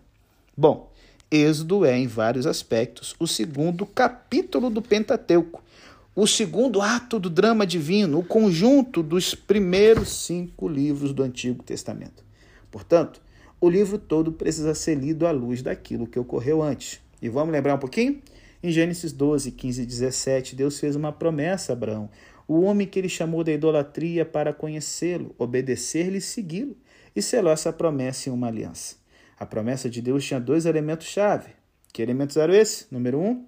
Bom, 0.56 0.91
Êxodo 1.34 1.86
é, 1.86 1.96
em 1.98 2.06
vários 2.06 2.46
aspectos, 2.46 3.16
o 3.18 3.26
segundo 3.26 3.86
capítulo 3.86 4.68
do 4.68 4.82
Pentateuco, 4.82 5.64
o 6.14 6.26
segundo 6.26 6.82
ato 6.82 7.18
do 7.18 7.30
drama 7.30 7.66
divino, 7.66 8.18
o 8.18 8.22
conjunto 8.22 9.02
dos 9.02 9.34
primeiros 9.34 10.26
cinco 10.26 10.68
livros 10.68 11.14
do 11.14 11.22
Antigo 11.22 11.62
Testamento. 11.62 12.22
Portanto, 12.70 13.18
o 13.58 13.70
livro 13.70 13.96
todo 13.96 14.30
precisa 14.30 14.74
ser 14.74 14.94
lido 14.94 15.26
à 15.26 15.30
luz 15.30 15.62
daquilo 15.62 16.06
que 16.06 16.18
ocorreu 16.18 16.62
antes. 16.62 17.00
E 17.22 17.30
vamos 17.30 17.50
lembrar 17.50 17.76
um 17.76 17.78
pouquinho? 17.78 18.20
Em 18.62 18.70
Gênesis 18.70 19.10
12, 19.10 19.52
15 19.52 19.80
e 19.80 19.86
17, 19.86 20.54
Deus 20.54 20.78
fez 20.78 20.94
uma 20.94 21.12
promessa 21.12 21.72
a 21.72 21.74
Abraão, 21.74 22.10
o 22.46 22.60
homem 22.60 22.86
que 22.86 22.98
ele 22.98 23.08
chamou 23.08 23.42
da 23.42 23.52
idolatria 23.52 24.26
para 24.26 24.52
conhecê-lo, 24.52 25.34
obedecer-lhe 25.38 26.18
e 26.18 26.20
segui-lo 26.20 26.76
e 27.16 27.22
selou 27.22 27.50
essa 27.50 27.72
promessa 27.72 28.28
em 28.28 28.32
uma 28.34 28.48
aliança. 28.48 29.01
A 29.42 29.46
promessa 29.46 29.90
de 29.90 30.00
Deus 30.00 30.24
tinha 30.24 30.38
dois 30.38 30.66
elementos-chave. 30.66 31.50
Que 31.92 32.00
elementos 32.00 32.36
eram 32.36 32.54
esses? 32.54 32.86
Número 32.92 33.18
um, 33.18 33.44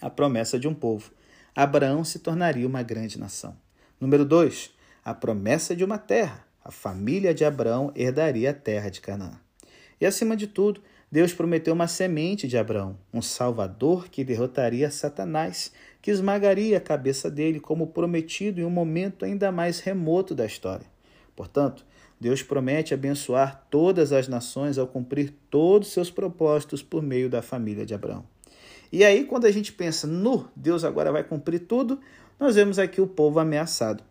a 0.00 0.08
promessa 0.08 0.58
de 0.58 0.66
um 0.66 0.72
povo. 0.72 1.10
Abraão 1.54 2.02
se 2.02 2.20
tornaria 2.20 2.66
uma 2.66 2.82
grande 2.82 3.20
nação. 3.20 3.54
Número 4.00 4.24
dois, 4.24 4.70
a 5.04 5.12
promessa 5.12 5.76
de 5.76 5.84
uma 5.84 5.98
terra. 5.98 6.46
A 6.64 6.70
família 6.70 7.34
de 7.34 7.44
Abraão 7.44 7.92
herdaria 7.94 8.52
a 8.52 8.54
terra 8.54 8.88
de 8.88 9.02
Canaã. 9.02 9.38
E 10.00 10.06
acima 10.06 10.34
de 10.34 10.46
tudo, 10.46 10.80
Deus 11.12 11.34
prometeu 11.34 11.74
uma 11.74 11.88
semente 11.88 12.48
de 12.48 12.56
Abraão, 12.56 12.98
um 13.12 13.20
salvador 13.20 14.08
que 14.08 14.24
derrotaria 14.24 14.90
Satanás, 14.90 15.70
que 16.00 16.10
esmagaria 16.10 16.78
a 16.78 16.80
cabeça 16.80 17.30
dele, 17.30 17.60
como 17.60 17.88
prometido 17.88 18.62
em 18.62 18.64
um 18.64 18.70
momento 18.70 19.26
ainda 19.26 19.52
mais 19.52 19.78
remoto 19.80 20.34
da 20.34 20.46
história. 20.46 20.86
Portanto, 21.36 21.84
Deus 22.20 22.42
promete 22.42 22.92
abençoar 22.92 23.66
todas 23.70 24.12
as 24.12 24.26
nações 24.26 24.76
ao 24.76 24.86
cumprir 24.86 25.32
todos 25.48 25.88
os 25.88 25.94
seus 25.94 26.10
propósitos 26.10 26.82
por 26.82 27.02
meio 27.02 27.30
da 27.30 27.42
família 27.42 27.86
de 27.86 27.94
Abraão. 27.94 28.24
E 28.90 29.04
aí, 29.04 29.24
quando 29.24 29.44
a 29.44 29.50
gente 29.50 29.72
pensa 29.72 30.06
no 30.06 30.48
Deus 30.56 30.82
agora 30.82 31.12
vai 31.12 31.22
cumprir 31.22 31.60
tudo, 31.60 32.00
nós 32.40 32.54
vemos 32.54 32.78
aqui 32.78 33.00
o 33.00 33.06
povo 33.06 33.38
ameaçado. 33.38 34.02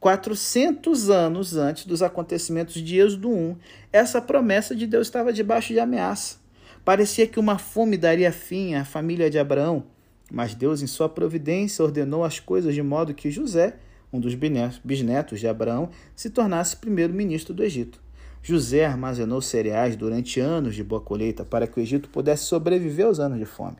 400 0.00 1.08
anos 1.08 1.56
antes 1.56 1.86
dos 1.86 2.02
acontecimentos 2.02 2.74
de 2.74 2.98
Êxodo 2.98 3.30
1, 3.30 3.56
essa 3.92 4.20
promessa 4.20 4.74
de 4.74 4.86
Deus 4.86 5.06
estava 5.06 5.32
debaixo 5.32 5.72
de 5.72 5.80
ameaça. 5.80 6.36
Parecia 6.84 7.26
que 7.26 7.40
uma 7.40 7.56
fome 7.56 7.96
daria 7.96 8.30
fim 8.30 8.74
à 8.74 8.84
família 8.84 9.30
de 9.30 9.38
Abraão, 9.38 9.84
mas 10.30 10.54
Deus, 10.54 10.82
em 10.82 10.86
sua 10.86 11.08
providência, 11.08 11.84
ordenou 11.84 12.24
as 12.24 12.38
coisas 12.38 12.74
de 12.74 12.82
modo 12.82 13.14
que 13.14 13.30
José 13.30 13.76
um 14.14 14.20
dos 14.20 14.36
bisnetos 14.36 15.40
de 15.40 15.48
Abraão, 15.48 15.90
se 16.14 16.30
tornasse 16.30 16.76
primeiro-ministro 16.76 17.52
do 17.52 17.64
Egito. 17.64 18.00
José 18.40 18.86
armazenou 18.86 19.42
cereais 19.42 19.96
durante 19.96 20.38
anos 20.38 20.76
de 20.76 20.84
boa 20.84 21.00
colheita 21.00 21.44
para 21.44 21.66
que 21.66 21.80
o 21.80 21.82
Egito 21.82 22.08
pudesse 22.08 22.44
sobreviver 22.44 23.06
aos 23.06 23.18
anos 23.18 23.40
de 23.40 23.44
fome. 23.44 23.78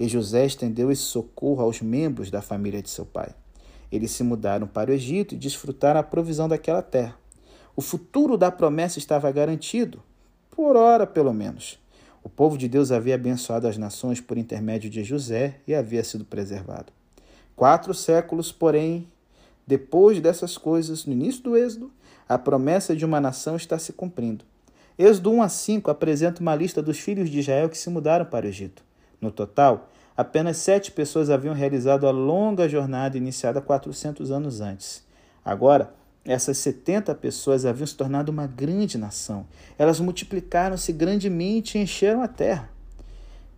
E 0.00 0.08
José 0.08 0.44
estendeu 0.44 0.90
esse 0.90 1.02
socorro 1.02 1.62
aos 1.62 1.80
membros 1.80 2.28
da 2.28 2.42
família 2.42 2.82
de 2.82 2.90
seu 2.90 3.06
pai. 3.06 3.32
Eles 3.92 4.10
se 4.10 4.24
mudaram 4.24 4.66
para 4.66 4.90
o 4.90 4.94
Egito 4.94 5.36
e 5.36 5.38
desfrutaram 5.38 6.00
a 6.00 6.02
provisão 6.02 6.48
daquela 6.48 6.82
terra. 6.82 7.16
O 7.76 7.80
futuro 7.80 8.36
da 8.36 8.50
promessa 8.50 8.98
estava 8.98 9.30
garantido, 9.30 10.02
por 10.50 10.74
hora 10.74 11.06
pelo 11.06 11.32
menos. 11.32 11.78
O 12.24 12.28
povo 12.28 12.58
de 12.58 12.66
Deus 12.66 12.90
havia 12.90 13.14
abençoado 13.14 13.68
as 13.68 13.78
nações 13.78 14.20
por 14.20 14.36
intermédio 14.38 14.90
de 14.90 15.04
José 15.04 15.60
e 15.68 15.74
havia 15.74 16.02
sido 16.02 16.24
preservado. 16.24 16.92
Quatro 17.54 17.94
séculos, 17.94 18.50
porém, 18.50 19.06
depois 19.68 20.18
dessas 20.18 20.56
coisas, 20.56 21.04
no 21.04 21.12
início 21.12 21.42
do 21.42 21.54
Êxodo, 21.54 21.92
a 22.26 22.38
promessa 22.38 22.96
de 22.96 23.04
uma 23.04 23.20
nação 23.20 23.54
está 23.54 23.78
se 23.78 23.92
cumprindo. 23.92 24.42
Êxodo 24.98 25.30
1 25.30 25.42
a 25.42 25.48
5 25.50 25.90
apresenta 25.90 26.40
uma 26.40 26.54
lista 26.54 26.80
dos 26.80 26.98
filhos 26.98 27.28
de 27.28 27.40
Israel 27.40 27.68
que 27.68 27.76
se 27.76 27.90
mudaram 27.90 28.24
para 28.24 28.46
o 28.46 28.48
Egito. 28.48 28.82
No 29.20 29.30
total, 29.30 29.90
apenas 30.16 30.56
sete 30.56 30.90
pessoas 30.90 31.28
haviam 31.28 31.52
realizado 31.52 32.06
a 32.06 32.10
longa 32.10 32.66
jornada 32.66 33.18
iniciada 33.18 33.60
400 33.60 34.30
anos 34.30 34.62
antes. 34.62 35.04
Agora, 35.44 35.92
essas 36.24 36.56
70 36.56 37.14
pessoas 37.16 37.66
haviam 37.66 37.86
se 37.86 37.94
tornado 37.94 38.32
uma 38.32 38.46
grande 38.46 38.96
nação. 38.96 39.46
Elas 39.78 40.00
multiplicaram-se 40.00 40.94
grandemente 40.94 41.76
e 41.76 41.82
encheram 41.82 42.22
a 42.22 42.28
terra 42.28 42.70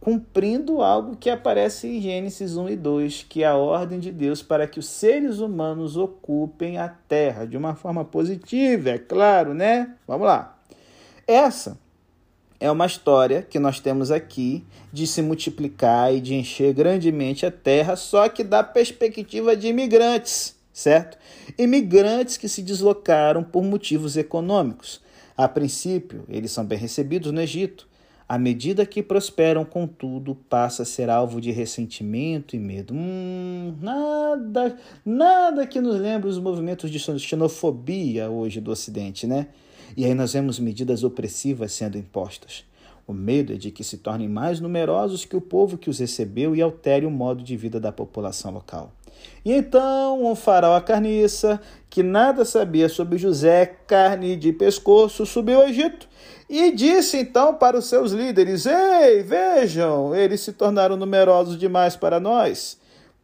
cumprindo 0.00 0.80
algo 0.80 1.14
que 1.14 1.28
aparece 1.28 1.87
em 1.87 2.00
Gênesis 2.00 2.57
1 2.57 2.71
e 2.71 2.76
2, 2.76 3.26
que 3.28 3.42
é 3.42 3.47
a 3.47 3.57
ordem 3.57 4.00
de 4.00 4.11
Deus 4.11 4.42
para 4.42 4.66
que 4.66 4.78
os 4.78 4.87
seres 4.87 5.38
humanos 5.38 5.97
ocupem 5.97 6.78
a 6.78 6.88
terra 6.88 7.45
de 7.45 7.57
uma 7.57 7.75
forma 7.75 8.02
positiva, 8.04 8.90
é 8.90 8.99
claro, 8.99 9.52
né? 9.52 9.95
Vamos 10.09 10.26
lá. 10.26 10.59
Essa 11.26 11.78
é 12.59 12.71
uma 12.71 12.87
história 12.87 13.42
que 13.42 13.59
nós 13.59 13.78
temos 13.78 14.11
aqui 14.11 14.64
de 14.90 15.07
se 15.07 15.21
multiplicar 15.21 16.12
e 16.14 16.21
de 16.21 16.35
encher 16.35 16.73
grandemente 16.73 17.45
a 17.45 17.50
terra, 17.50 17.95
só 17.95 18.26
que 18.28 18.42
da 18.42 18.64
perspectiva 18.64 19.54
de 19.54 19.69
imigrantes, 19.69 20.57
certo? 20.73 21.19
Imigrantes 21.59 22.38
que 22.38 22.49
se 22.49 22.62
deslocaram 22.62 23.45
por 23.45 23.62
motivos 23.62 24.16
econômicos. 24.16 25.00
A 25.37 25.47
princípio, 25.47 26.25
eles 26.28 26.52
são 26.52 26.64
bem 26.64 26.78
recebidos 26.78 27.33
no 27.33 27.40
Egito 27.40 27.89
à 28.30 28.38
medida 28.38 28.87
que 28.87 29.02
prosperam, 29.02 29.64
contudo, 29.64 30.37
passa 30.49 30.84
a 30.84 30.87
ser 30.87 31.10
alvo 31.10 31.40
de 31.40 31.50
ressentimento 31.50 32.54
e 32.54 32.60
medo. 32.60 32.94
Hum, 32.94 33.75
nada, 33.82 34.78
nada 35.04 35.66
que 35.66 35.80
nos 35.80 36.00
lembre 36.00 36.28
os 36.28 36.38
movimentos 36.38 36.92
de 36.92 37.00
xenofobia 37.18 38.30
hoje 38.30 38.60
do 38.60 38.70
Ocidente, 38.70 39.26
né? 39.26 39.49
E 39.96 40.04
aí 40.04 40.14
nós 40.14 40.32
vemos 40.32 40.60
medidas 40.60 41.02
opressivas 41.02 41.72
sendo 41.72 41.99
impostas. 41.99 42.64
O 43.04 43.12
medo 43.12 43.52
é 43.52 43.56
de 43.56 43.72
que 43.72 43.82
se 43.82 43.99
tornem 43.99 44.28
mais 44.28 44.60
numerosos 44.60 45.25
que 45.25 45.37
o 45.37 45.40
povo 45.40 45.76
que 45.76 45.90
os 45.90 45.99
recebeu 45.99 46.54
e 46.54 46.62
altere 46.62 47.04
o 47.04 47.10
modo 47.10 47.42
de 47.42 47.56
vida 47.56 47.80
da 47.80 47.90
população 47.90 48.52
local. 48.52 48.92
E 49.44 49.52
então 49.52 50.25
um 50.25 50.37
faraó 50.37 50.80
carniça, 50.80 51.60
que 51.90 52.00
nada 52.00 52.44
sabia 52.44 52.88
sobre 52.88 53.18
José, 53.18 53.66
carne 53.88 54.37
de 54.37 54.52
pescoço, 54.52 55.26
subiu 55.26 55.62
ao 55.62 55.68
Egito 55.68 56.08
e 56.52 56.73
disse 56.73 57.16
então 57.16 57.54
para 57.54 57.78
os 57.78 57.85
seus 57.85 58.11
líderes: 58.11 58.66
Ei, 58.66 59.23
vejam, 59.23 60.12
eles 60.12 60.40
se 60.40 60.52
tornaram 60.52 60.97
numerosos 60.97 61.57
demais 61.57 61.95
para 61.95 62.19
nós. 62.19 62.76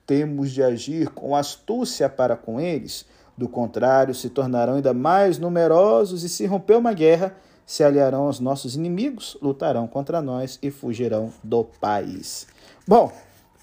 Temos 0.07 0.53
de 0.53 0.63
agir 0.63 1.09
com 1.09 1.35
astúcia 1.35 2.09
para 2.09 2.37
com 2.37 2.61
eles. 2.61 3.05
Do 3.37 3.49
contrário, 3.49 4.15
se 4.15 4.31
tornarão 4.31 4.75
ainda 4.75 4.95
mais 4.95 5.39
numerosos 5.39 6.23
e, 6.23 6.29
se 6.29 6.47
romper 6.47 6.77
uma 6.77 6.93
guerra, 6.93 7.35
se 7.67 7.83
aliarão 7.83 8.23
aos 8.23 8.39
nossos 8.39 8.77
inimigos, 8.77 9.37
lutarão 9.43 9.89
contra 9.89 10.23
nós 10.23 10.57
e 10.63 10.71
fugirão 10.71 11.33
do 11.43 11.65
país. 11.65 12.47
Bom, 12.87 13.11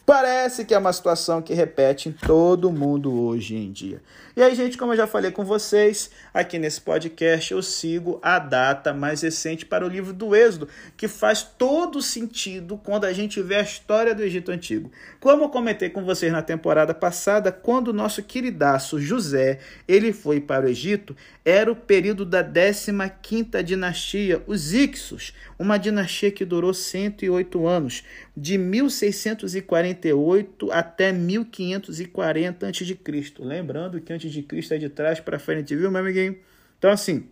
Parece 0.06 0.66
que 0.66 0.74
é 0.74 0.78
uma 0.78 0.92
situação 0.92 1.42
que 1.42 1.54
repete 1.54 2.10
em 2.10 2.12
todo 2.12 2.70
mundo 2.70 3.14
hoje 3.22 3.56
em 3.56 3.72
dia. 3.72 4.02
E 4.36 4.44
aí, 4.44 4.54
gente, 4.54 4.78
como 4.78 4.92
eu 4.92 4.98
já 4.98 5.08
falei 5.08 5.32
com 5.32 5.46
vocês, 5.46 6.12
aqui 6.34 6.60
nesse 6.60 6.82
podcast 6.82 7.54
eu 7.54 7.62
sigo 7.64 8.20
a 8.22 8.38
data 8.38 8.94
mais 8.94 9.22
recente 9.22 9.66
para 9.66 9.86
o 9.86 9.88
livro 9.88 10.12
do 10.12 10.36
Êxodo, 10.36 10.68
que 10.98 11.08
faz 11.08 11.44
todo 11.44 12.02
sentido 12.02 12.78
quando 12.84 13.06
a 13.06 13.14
gente 13.14 13.42
vê 13.42 13.56
a 13.56 13.62
história 13.62 14.14
do 14.14 14.22
Egito 14.22 14.52
Antigo. 14.52 14.92
Como 15.24 15.48
comentei 15.48 15.90
com 15.90 16.04
vocês 16.04 16.30
na 16.34 16.42
temporada 16.42 16.94
passada, 16.94 17.50
quando 17.50 17.88
o 17.88 17.94
nosso 17.94 18.22
queridaço 18.22 19.00
José 19.00 19.60
ele 19.88 20.12
foi 20.12 20.42
para 20.42 20.66
o 20.66 20.70
Egito, 20.70 21.16
era 21.46 21.72
o 21.72 21.76
período 21.78 22.26
da 22.26 22.44
15ª 22.44 23.64
dinastia, 23.64 24.44
os 24.46 24.74
Ixos, 24.74 25.34
uma 25.58 25.78
dinastia 25.78 26.30
que 26.30 26.44
durou 26.44 26.74
108 26.74 27.66
anos, 27.66 28.04
de 28.36 28.58
1648 28.58 30.70
até 30.74 31.14
1540 31.14 32.68
a.C. 32.68 32.98
Lembrando 33.40 34.02
que 34.02 34.12
antes 34.12 34.30
de 34.30 34.44
Cristo 34.44 34.74
é 34.74 34.78
de 34.78 34.90
trás 34.90 35.22
para 35.22 35.40
frente, 35.40 35.74
viu, 35.74 35.90
meu 35.90 36.02
amiguinho? 36.02 36.36
Então, 36.78 36.92
assim, 36.92 37.30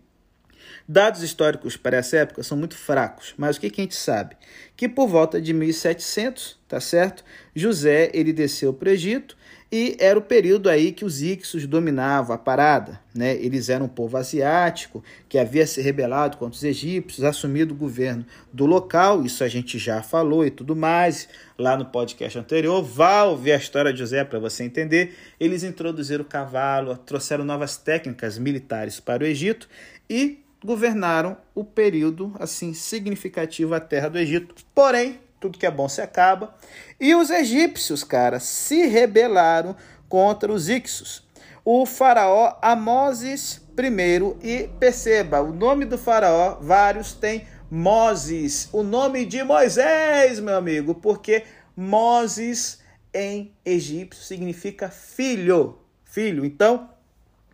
dados 0.87 1.21
históricos 1.21 1.77
para 1.77 1.97
essa 1.97 2.17
época 2.17 2.43
são 2.43 2.57
muito 2.57 2.75
fracos, 2.75 3.33
mas 3.37 3.57
o 3.57 3.59
que, 3.59 3.69
que 3.69 3.81
a 3.81 3.83
gente 3.83 3.95
sabe? 3.95 4.35
Que 4.75 4.89
por 4.89 5.07
volta 5.07 5.41
de 5.41 5.53
1700, 5.53 6.59
tá 6.67 6.79
certo? 6.79 7.23
José, 7.55 8.09
ele 8.13 8.33
desceu 8.33 8.73
para 8.73 8.89
o 8.89 8.91
Egito 8.91 9.35
e 9.73 9.95
era 10.01 10.19
o 10.19 10.21
período 10.21 10.69
aí 10.69 10.91
que 10.91 11.05
os 11.05 11.21
Ixos 11.21 11.65
dominavam 11.65 12.35
a 12.35 12.37
parada. 12.37 12.99
Né? 13.15 13.35
Eles 13.37 13.69
eram 13.69 13.85
um 13.85 13.89
povo 13.89 14.17
asiático 14.17 15.01
que 15.29 15.39
havia 15.39 15.65
se 15.65 15.81
rebelado 15.81 16.35
contra 16.35 16.57
os 16.57 16.63
egípcios, 16.63 17.23
assumido 17.23 17.73
o 17.73 17.77
governo 17.77 18.25
do 18.51 18.65
local. 18.65 19.23
Isso 19.23 19.45
a 19.45 19.47
gente 19.47 19.79
já 19.79 20.03
falou 20.03 20.45
e 20.45 20.51
tudo 20.51 20.75
mais 20.75 21.29
lá 21.57 21.77
no 21.77 21.85
podcast 21.85 22.37
anterior. 22.37 22.83
Vá 22.83 23.23
ouvir 23.23 23.53
a 23.53 23.57
história 23.57 23.93
de 23.93 23.99
José 23.99 24.25
para 24.25 24.39
você 24.39 24.65
entender. 24.65 25.15
Eles 25.39 25.63
introduziram 25.63 26.23
o 26.23 26.27
cavalo, 26.27 26.97
trouxeram 26.97 27.45
novas 27.45 27.77
técnicas 27.77 28.37
militares 28.37 28.99
para 28.99 29.23
o 29.23 29.25
Egito 29.25 29.69
e 30.09 30.40
governaram 30.63 31.37
o 31.55 31.63
período 31.63 32.33
assim 32.39 32.73
significativo 32.73 33.73
a 33.73 33.79
terra 33.79 34.09
do 34.09 34.19
Egito. 34.19 34.55
Porém, 34.73 35.19
tudo 35.39 35.57
que 35.57 35.65
é 35.65 35.71
bom 35.71 35.89
se 35.89 36.01
acaba. 36.01 36.55
E 36.99 37.15
os 37.15 37.29
egípcios, 37.29 38.03
cara, 38.03 38.39
se 38.39 38.85
rebelaram 38.85 39.75
contra 40.07 40.51
os 40.51 40.69
Ixos. 40.69 41.23
O 41.65 41.85
faraó 41.85 42.57
Amoses 42.61 43.61
I 43.77 44.37
e 44.41 44.67
perceba, 44.79 45.41
o 45.41 45.53
nome 45.53 45.85
do 45.85 45.97
faraó, 45.97 46.57
vários 46.59 47.13
tem 47.13 47.47
Moses, 47.69 48.67
o 48.71 48.83
nome 48.83 49.25
de 49.25 49.43
Moisés, 49.43 50.39
meu 50.39 50.57
amigo, 50.57 50.95
porque 50.95 51.43
Moses 51.75 52.79
em 53.13 53.53
egípcio 53.65 54.23
significa 54.23 54.89
filho, 54.89 55.77
filho. 56.03 56.43
Então, 56.43 56.89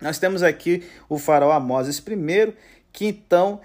nós 0.01 0.19
temos 0.19 0.43
aqui 0.43 0.83
o 1.07 1.17
faraó 1.17 1.59
Moses 1.59 1.99
I, 1.99 2.53
que 2.97 3.05
então 3.05 3.61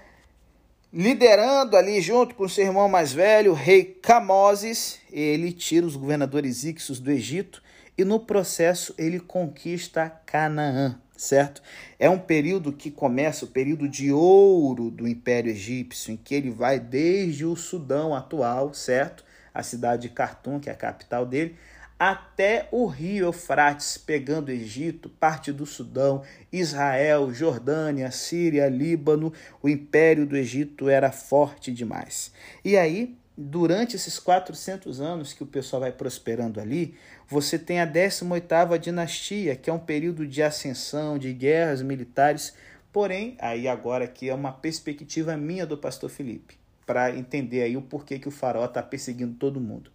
liderando 0.93 1.75
ali 1.75 1.99
junto 1.99 2.35
com 2.35 2.47
seu 2.47 2.65
irmão 2.65 2.87
mais 2.87 3.11
velho, 3.11 3.49
o 3.49 3.55
rei 3.55 3.83
Camoses, 3.83 4.99
ele 5.11 5.51
tira 5.51 5.87
os 5.87 5.95
governadores 5.95 6.63
ixos 6.63 6.99
do 6.99 7.09
Egito 7.09 7.59
e 7.97 8.05
no 8.05 8.19
processo 8.19 8.93
ele 8.95 9.19
conquista 9.19 10.07
Canaã, 10.23 10.99
certo? 11.17 11.63
É 11.97 12.07
um 12.07 12.19
período 12.19 12.71
que 12.71 12.91
começa 12.91 13.43
o 13.43 13.47
período 13.47 13.89
de 13.89 14.11
ouro 14.11 14.91
do 14.91 15.07
Império 15.07 15.49
Egípcio, 15.49 16.13
em 16.13 16.17
que 16.17 16.35
ele 16.35 16.51
vai 16.51 16.79
desde 16.79 17.43
o 17.43 17.55
Sudão 17.55 18.13
atual, 18.13 18.71
certo? 18.71 19.25
A 19.51 19.63
cidade 19.63 20.07
de 20.07 20.13
Khartoum, 20.13 20.59
que 20.59 20.69
é 20.69 20.73
a 20.73 20.75
capital 20.75 21.25
dele, 21.25 21.55
até 21.97 22.67
o 22.71 22.85
rio 22.85 23.25
Eufrates, 23.25 23.97
pegando 23.97 24.51
Egito, 24.51 25.09
parte 25.09 25.51
do 25.51 25.65
Sudão, 25.65 26.23
Israel, 26.51 27.33
Jordânia, 27.33 28.11
Síria, 28.11 28.67
Líbano, 28.67 29.31
o 29.61 29.69
império 29.69 30.25
do 30.25 30.35
Egito 30.35 30.89
era 30.89 31.11
forte 31.11 31.71
demais. 31.71 32.31
E 32.63 32.75
aí, 32.75 33.15
durante 33.37 33.95
esses 33.95 34.19
400 34.19 35.01
anos 35.01 35.33
que 35.33 35.43
o 35.43 35.47
pessoal 35.47 35.81
vai 35.81 35.91
prosperando 35.91 36.59
ali, 36.59 36.95
você 37.27 37.57
tem 37.57 37.79
a 37.79 37.87
18ª 37.87 38.77
dinastia, 38.77 39.55
que 39.55 39.69
é 39.69 39.73
um 39.73 39.79
período 39.79 40.27
de 40.27 40.43
ascensão, 40.43 41.17
de 41.17 41.33
guerras 41.33 41.81
militares, 41.81 42.53
porém, 42.91 43.35
aí 43.39 43.67
agora 43.67 44.05
aqui 44.05 44.29
é 44.29 44.35
uma 44.35 44.51
perspectiva 44.51 45.35
minha 45.37 45.65
do 45.65 45.77
pastor 45.77 46.09
Felipe, 46.09 46.55
para 46.85 47.15
entender 47.15 47.63
aí 47.63 47.77
o 47.77 47.81
porquê 47.81 48.19
que 48.19 48.27
o 48.27 48.31
faraó 48.31 48.65
está 48.65 48.83
perseguindo 48.83 49.35
todo 49.35 49.59
mundo. 49.59 49.89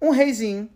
Um 0.00 0.10
reizinho 0.10 0.68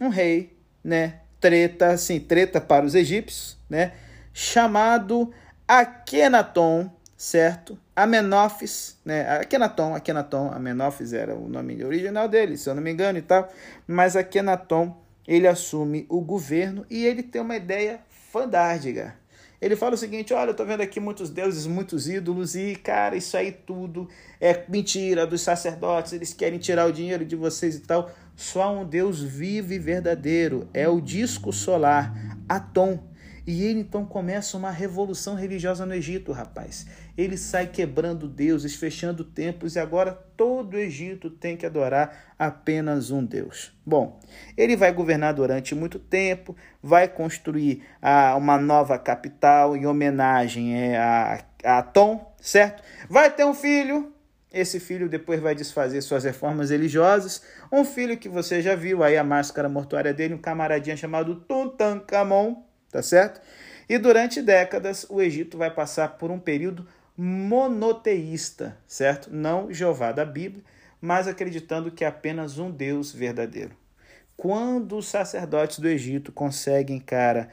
um 0.00 0.08
rei, 0.08 0.56
né? 0.82 1.20
Treta, 1.38 1.88
assim, 1.88 2.18
treta 2.18 2.60
para 2.60 2.84
os 2.84 2.94
egípcios, 2.94 3.58
né? 3.68 3.92
Chamado 4.32 5.32
Akenaton, 5.68 6.90
certo? 7.16 7.78
Amenófis, 7.94 8.98
né? 9.04 9.28
Akenaton, 9.38 9.94
Akenaton, 9.94 10.50
Amenófis 10.52 11.12
era 11.12 11.34
o 11.34 11.48
nome 11.48 11.84
original 11.84 12.28
dele, 12.28 12.56
se 12.56 12.68
eu 12.68 12.74
não 12.74 12.82
me 12.82 12.90
engano 12.90 13.18
e 13.18 13.22
tal. 13.22 13.48
Mas 13.86 14.16
Akenaton, 14.16 14.96
ele 15.28 15.46
assume 15.46 16.06
o 16.08 16.20
governo 16.20 16.86
e 16.88 17.04
ele 17.04 17.22
tem 17.22 17.42
uma 17.42 17.56
ideia 17.56 18.00
fantástica. 18.32 19.19
Ele 19.60 19.76
fala 19.76 19.94
o 19.94 19.98
seguinte: 19.98 20.32
olha, 20.32 20.50
eu 20.50 20.54
tô 20.54 20.64
vendo 20.64 20.80
aqui 20.80 20.98
muitos 20.98 21.28
deuses, 21.30 21.66
muitos 21.66 22.08
ídolos, 22.08 22.54
e, 22.54 22.76
cara, 22.76 23.16
isso 23.16 23.36
aí 23.36 23.52
tudo 23.52 24.08
é 24.40 24.64
mentira 24.68 25.26
dos 25.26 25.42
sacerdotes, 25.42 26.12
eles 26.12 26.32
querem 26.32 26.58
tirar 26.58 26.86
o 26.86 26.92
dinheiro 26.92 27.24
de 27.24 27.36
vocês 27.36 27.76
e 27.76 27.80
tal. 27.80 28.10
Só 28.34 28.74
um 28.74 28.86
Deus 28.86 29.22
vivo 29.22 29.72
e 29.74 29.78
verdadeiro, 29.78 30.66
é 30.72 30.88
o 30.88 31.00
disco 31.00 31.52
solar, 31.52 32.38
Atom. 32.48 33.10
E 33.46 33.64
ele 33.64 33.80
então 33.80 34.04
começa 34.04 34.56
uma 34.56 34.70
revolução 34.70 35.34
religiosa 35.34 35.84
no 35.84 35.94
Egito, 35.94 36.30
rapaz. 36.30 36.86
Ele 37.16 37.36
sai 37.36 37.66
quebrando 37.66 38.28
deuses, 38.28 38.76
fechando 38.76 39.24
templos, 39.24 39.76
e 39.76 39.78
agora 39.78 40.12
todo 40.36 40.74
o 40.74 40.78
Egito 40.78 41.30
tem 41.30 41.56
que 41.56 41.66
adorar 41.66 42.34
apenas 42.38 43.10
um 43.10 43.24
Deus. 43.24 43.72
Bom, 43.84 44.18
ele 44.56 44.76
vai 44.76 44.92
governar 44.92 45.34
durante 45.34 45.74
muito 45.74 45.98
tempo, 45.98 46.56
vai 46.82 47.08
construir 47.08 47.82
a, 48.00 48.36
uma 48.36 48.58
nova 48.58 48.98
capital 48.98 49.76
em 49.76 49.86
homenagem 49.86 50.74
é, 50.74 50.96
a, 50.96 51.44
a 51.64 51.78
Atom, 51.78 52.34
certo? 52.40 52.82
Vai 53.08 53.30
ter 53.30 53.44
um 53.44 53.54
filho, 53.54 54.12
esse 54.52 54.80
filho 54.80 55.08
depois 55.08 55.40
vai 55.40 55.54
desfazer 55.54 56.00
suas 56.00 56.24
reformas 56.24 56.70
religiosas. 56.70 57.42
Um 57.70 57.84
filho 57.84 58.16
que 58.16 58.28
você 58.28 58.60
já 58.62 58.74
viu 58.74 59.02
aí 59.02 59.16
a 59.16 59.24
máscara 59.24 59.68
mortuária 59.68 60.12
dele, 60.12 60.34
um 60.34 60.38
camaradinha 60.38 60.96
chamado 60.96 61.36
Tutankhamon, 61.36 62.62
tá 62.90 63.02
certo? 63.02 63.40
E 63.88 63.98
durante 63.98 64.40
décadas 64.40 65.04
o 65.08 65.20
Egito 65.20 65.58
vai 65.58 65.70
passar 65.70 66.10
por 66.10 66.30
um 66.30 66.38
período 66.38 66.86
monoteísta, 67.22 68.78
certo? 68.86 69.28
Não 69.30 69.70
Jeová 69.70 70.10
da 70.10 70.24
Bíblia, 70.24 70.64
mas 70.98 71.28
acreditando 71.28 71.90
que 71.90 72.02
é 72.02 72.06
apenas 72.06 72.58
um 72.58 72.70
Deus 72.70 73.12
verdadeiro. 73.12 73.76
Quando 74.38 74.96
os 74.96 75.06
sacerdotes 75.06 75.80
do 75.80 75.86
Egito 75.86 76.32
conseguem, 76.32 76.98
cara, 76.98 77.50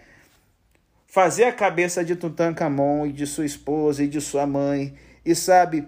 fazer 1.06 1.44
a 1.44 1.52
cabeça 1.52 2.02
de 2.06 2.16
Tutankhamon 2.16 3.08
e 3.08 3.12
de 3.12 3.28
sua 3.28 3.46
esposa 3.46 4.06
e 4.06 4.08
de 4.08 4.22
sua 4.22 4.48
mãe, 4.48 4.94
e 5.26 5.36
sabe, 5.36 5.86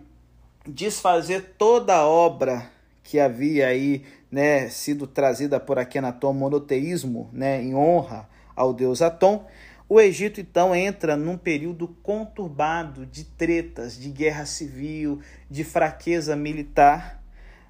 desfazer 0.68 1.56
toda 1.58 1.96
a 1.96 2.06
obra 2.06 2.70
que 3.02 3.18
havia 3.18 3.68
aí 3.68 4.04
né, 4.30 4.68
sido 4.68 5.08
trazida 5.08 5.58
por 5.58 5.80
Akenaton, 5.80 6.34
monoteísmo, 6.34 7.30
né, 7.32 7.64
em 7.64 7.74
honra 7.74 8.28
ao 8.58 8.74
deus 8.74 9.02
Atom, 9.02 9.48
o 9.90 10.00
Egito 10.00 10.40
então 10.40 10.76
entra 10.76 11.18
num 11.18 11.36
período 11.36 11.88
conturbado 12.04 13.08
de 13.08 13.24
tretas, 13.24 13.98
de 13.98 14.10
guerra 14.10 14.46
civil, 14.46 15.20
de 15.50 15.64
fraqueza 15.64 16.36
militar, 16.36 17.20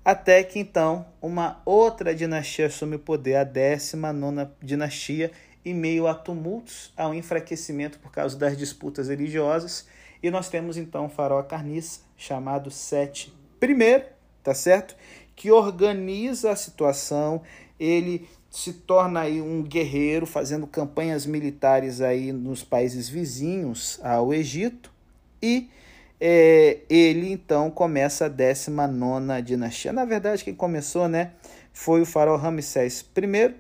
até 0.04 0.44
que 0.44 0.60
então 0.60 1.06
uma 1.22 1.62
outra 1.64 2.14
dinastia 2.14 2.66
assume 2.66 2.98
o 2.98 3.00
poder, 3.00 3.36
a 3.36 3.46
19 3.46 4.50
dinastia, 4.62 5.32
em 5.64 5.74
meio 5.74 6.08
a 6.08 6.14
tumultos, 6.14 6.92
ao 6.98 7.14
enfraquecimento 7.14 8.00
por 8.00 8.12
causa 8.12 8.38
das 8.38 8.58
disputas 8.58 9.08
religiosas, 9.08 9.88
e 10.22 10.30
nós 10.30 10.50
temos 10.50 10.76
então 10.76 11.06
o 11.06 11.10
faraó 11.10 11.42
carniça, 11.44 12.02
chamado 12.18 12.70
Sete 12.70 13.34
I, 13.62 14.04
tá 14.44 14.54
certo? 14.54 14.94
Que 15.38 15.52
organiza 15.52 16.52
a 16.52 16.56
situação, 16.58 17.42
ele 17.80 18.28
se 18.50 18.74
torna 18.74 19.22
aí 19.22 19.42
um 19.42 19.62
guerreiro, 19.62 20.26
fazendo 20.26 20.66
campanhas 20.66 21.26
militares 21.26 22.02
aí 22.02 22.32
nos 22.32 22.64
países 22.64 23.08
vizinhos 23.08 24.00
ao 24.04 24.34
Egito, 24.34 24.92
e 25.42 25.70
é, 26.20 26.80
ele 26.90 27.32
então 27.32 27.70
começa 27.70 28.26
a 28.26 28.30
19 28.30 29.42
dinastia. 29.44 29.94
Na 29.94 30.04
verdade, 30.04 30.44
quem 30.44 30.54
começou 30.54 31.08
né, 31.08 31.32
foi 31.72 32.02
o 32.02 32.06
faraó 32.06 32.36
Ramsés 32.36 33.06
I, 33.16 33.56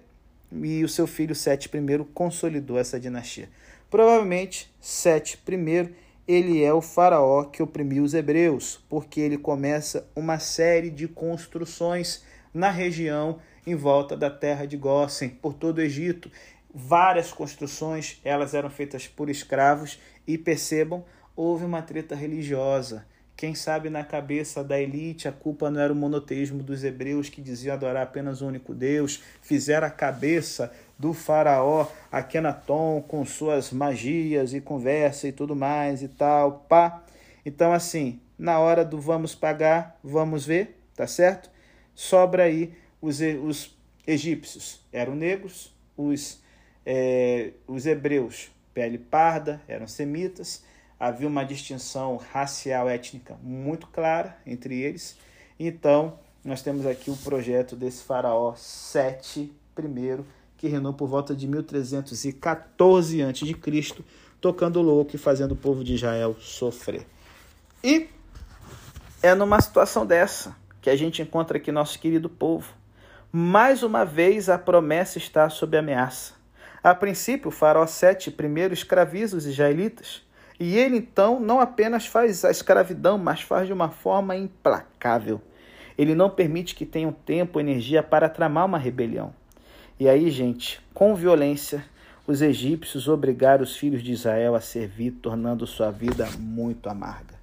e 0.51 0.83
o 0.83 0.89
seu 0.89 1.05
filho 1.05 1.35
Sete 1.35 1.69
I 1.73 2.05
consolidou 2.13 2.77
essa 2.77 2.99
dinastia. 2.99 3.49
Provavelmente 3.89 4.71
Sete 4.81 5.39
I 5.47 5.93
ele 6.27 6.63
é 6.63 6.71
o 6.71 6.79
faraó 6.79 7.43
que 7.45 7.63
oprimiu 7.63 8.03
os 8.03 8.13
hebreus, 8.13 8.79
porque 8.87 9.19
ele 9.19 9.37
começa 9.37 10.07
uma 10.15 10.37
série 10.37 10.91
de 10.91 11.07
construções 11.07 12.23
na 12.53 12.69
região 12.69 13.39
em 13.65 13.75
volta 13.75 14.15
da 14.15 14.29
terra 14.29 14.65
de 14.65 14.77
Gósen, 14.77 15.29
por 15.29 15.53
todo 15.53 15.77
o 15.77 15.81
Egito. 15.81 16.31
Várias 16.73 17.31
construções, 17.31 18.19
elas 18.23 18.53
eram 18.53 18.69
feitas 18.69 19.07
por 19.07 19.29
escravos 19.29 19.99
e 20.27 20.37
percebam, 20.37 21.03
houve 21.35 21.65
uma 21.65 21.81
treta 21.81 22.15
religiosa. 22.15 23.05
Quem 23.39 23.55
sabe 23.55 23.89
na 23.89 24.03
cabeça 24.03 24.61
da 24.65 24.77
elite 24.77 25.25
a 25.25 25.31
culpa 25.31 25.71
não 25.71 25.79
era 25.79 25.93
o 25.93 25.95
monoteísmo 25.95 26.61
dos 26.61 26.83
hebreus 26.83 27.29
que 27.29 27.41
diziam 27.41 27.73
adorar 27.73 28.03
apenas 28.03 28.41
o 28.41 28.47
único 28.47 28.75
Deus, 28.75 29.23
fizeram 29.41 29.87
a 29.87 29.89
cabeça 29.89 30.73
do 30.97 31.13
faraó 31.13 31.87
Akenaton 32.11 33.01
com 33.07 33.23
suas 33.23 33.71
magias 33.71 34.53
e 34.53 34.59
conversa 34.59 35.25
e 35.25 35.31
tudo 35.31 35.55
mais 35.55 36.03
e 36.03 36.09
tal, 36.09 36.65
pá. 36.67 37.01
Então 37.45 37.71
assim, 37.71 38.19
na 38.37 38.59
hora 38.59 38.83
do 38.83 38.99
vamos 38.99 39.33
pagar, 39.33 39.97
vamos 40.03 40.45
ver, 40.45 40.77
tá 40.93 41.07
certo? 41.07 41.49
Sobra 41.95 42.43
aí 42.43 42.73
os, 43.01 43.19
os 43.19 43.77
egípcios, 44.05 44.79
eram 44.91 45.15
negros, 45.15 45.73
os, 45.95 46.41
é, 46.85 47.53
os 47.67 47.85
hebreus, 47.85 48.49
pele 48.73 48.97
parda, 48.97 49.61
eram 49.67 49.87
semitas, 49.87 50.63
havia 50.99 51.27
uma 51.27 51.43
distinção 51.43 52.17
racial 52.17 52.89
étnica 52.89 53.37
muito 53.41 53.87
clara 53.87 54.37
entre 54.45 54.81
eles. 54.81 55.17
Então, 55.59 56.19
nós 56.43 56.61
temos 56.61 56.85
aqui 56.85 57.09
o 57.11 57.17
projeto 57.17 57.75
desse 57.75 58.03
faraó 58.03 58.53
Sete 58.55 59.51
I, 59.77 60.23
que 60.57 60.67
reinou 60.67 60.93
por 60.93 61.07
volta 61.07 61.35
de 61.35 61.47
1314 61.47 63.21
a.C., 63.23 64.03
tocando 64.41 64.81
louco 64.81 65.15
e 65.15 65.19
fazendo 65.19 65.51
o 65.53 65.55
povo 65.55 65.83
de 65.83 65.93
Israel 65.95 66.35
sofrer. 66.39 67.05
E 67.83 68.07
é 69.21 69.33
numa 69.35 69.59
situação 69.61 70.05
dessa 70.05 70.55
que 70.81 70.89
a 70.89 70.95
gente 70.95 71.21
encontra 71.21 71.57
aqui 71.57 71.71
nosso 71.71 71.99
querido 71.99 72.29
povo. 72.29 72.73
Mais 73.31 73.83
uma 73.83 74.03
vez 74.03 74.49
a 74.49 74.57
promessa 74.57 75.19
está 75.19 75.47
sob 75.51 75.77
ameaça. 75.77 76.33
A 76.81 76.95
princípio, 76.95 77.51
faraó 77.51 77.85
Sete 77.85 78.31
primeiro 78.31 78.73
escraviza 78.73 79.37
os 79.37 79.45
israelitas, 79.45 80.23
e 80.59 80.75
ele 80.75 80.97
então 80.97 81.39
não 81.39 81.59
apenas 81.59 82.07
faz 82.07 82.43
a 82.43 82.49
escravidão, 82.49 83.19
mas 83.19 83.43
faz 83.43 83.67
de 83.67 83.73
uma 83.73 83.89
forma 83.89 84.35
implacável. 84.35 85.39
Ele 85.95 86.15
não 86.15 86.27
permite 86.27 86.73
que 86.73 86.87
tenham 86.87 87.11
tempo, 87.11 87.59
energia 87.59 88.01
para 88.01 88.27
tramar 88.29 88.65
uma 88.65 88.79
rebelião. 88.79 89.31
E 89.99 90.09
aí, 90.09 90.31
gente, 90.31 90.81
com 90.91 91.13
violência, 91.13 91.85
os 92.25 92.41
egípcios 92.41 93.07
obrigaram 93.07 93.63
os 93.63 93.77
filhos 93.77 94.01
de 94.01 94.11
Israel 94.11 94.55
a 94.55 94.61
servir, 94.61 95.11
tornando 95.11 95.67
sua 95.67 95.91
vida 95.91 96.27
muito 96.39 96.89
amarga. 96.89 97.35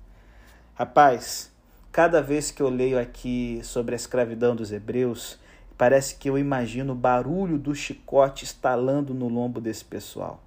Rapaz, 0.75 1.53
cada 1.92 2.20
vez 2.20 2.51
que 2.51 2.61
eu 2.61 2.68
leio 2.68 2.99
aqui 2.99 3.61
sobre 3.62 3.94
a 3.94 3.96
escravidão 3.96 4.57
dos 4.57 4.72
hebreus, 4.72 5.38
parece 5.76 6.16
que 6.16 6.28
eu 6.28 6.38
imagino 6.38 6.92
o 6.92 6.96
barulho 6.96 7.58
do 7.58 7.74
chicote 7.74 8.44
estalando 8.44 9.12
no 9.12 9.28
lombo 9.28 9.60
desse 9.60 9.84
pessoal. 9.84 10.40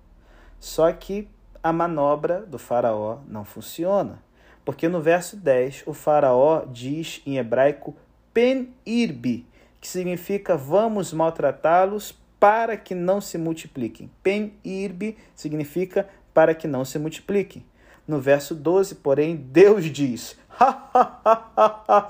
Só 0.59 0.91
que 0.91 1.27
a 1.63 1.71
manobra 1.71 2.41
do 2.41 2.57
faraó 2.57 3.19
não 3.27 3.45
funciona, 3.45 4.21
porque 4.65 4.87
no 4.87 5.01
verso 5.01 5.37
10 5.37 5.83
o 5.85 5.93
faraó 5.93 6.65
diz 6.65 7.21
em 7.25 7.37
hebraico 7.37 7.95
pen 8.33 8.73
irbi, 8.85 9.45
que 9.79 9.87
significa 9.87 10.55
vamos 10.55 11.13
maltratá-los 11.13 12.17
para 12.39 12.77
que 12.77 12.95
não 12.95 13.19
se 13.19 13.37
multipliquem. 13.37 14.09
Pen 14.23 14.53
irbi 14.63 15.17
significa 15.35 16.07
para 16.33 16.55
que 16.55 16.67
não 16.67 16.85
se 16.85 16.97
multipliquem. 16.97 17.65
No 18.07 18.19
verso 18.19 18.55
12, 18.55 18.95
porém, 18.95 19.35
Deus 19.35 19.85
diz: 19.85 20.37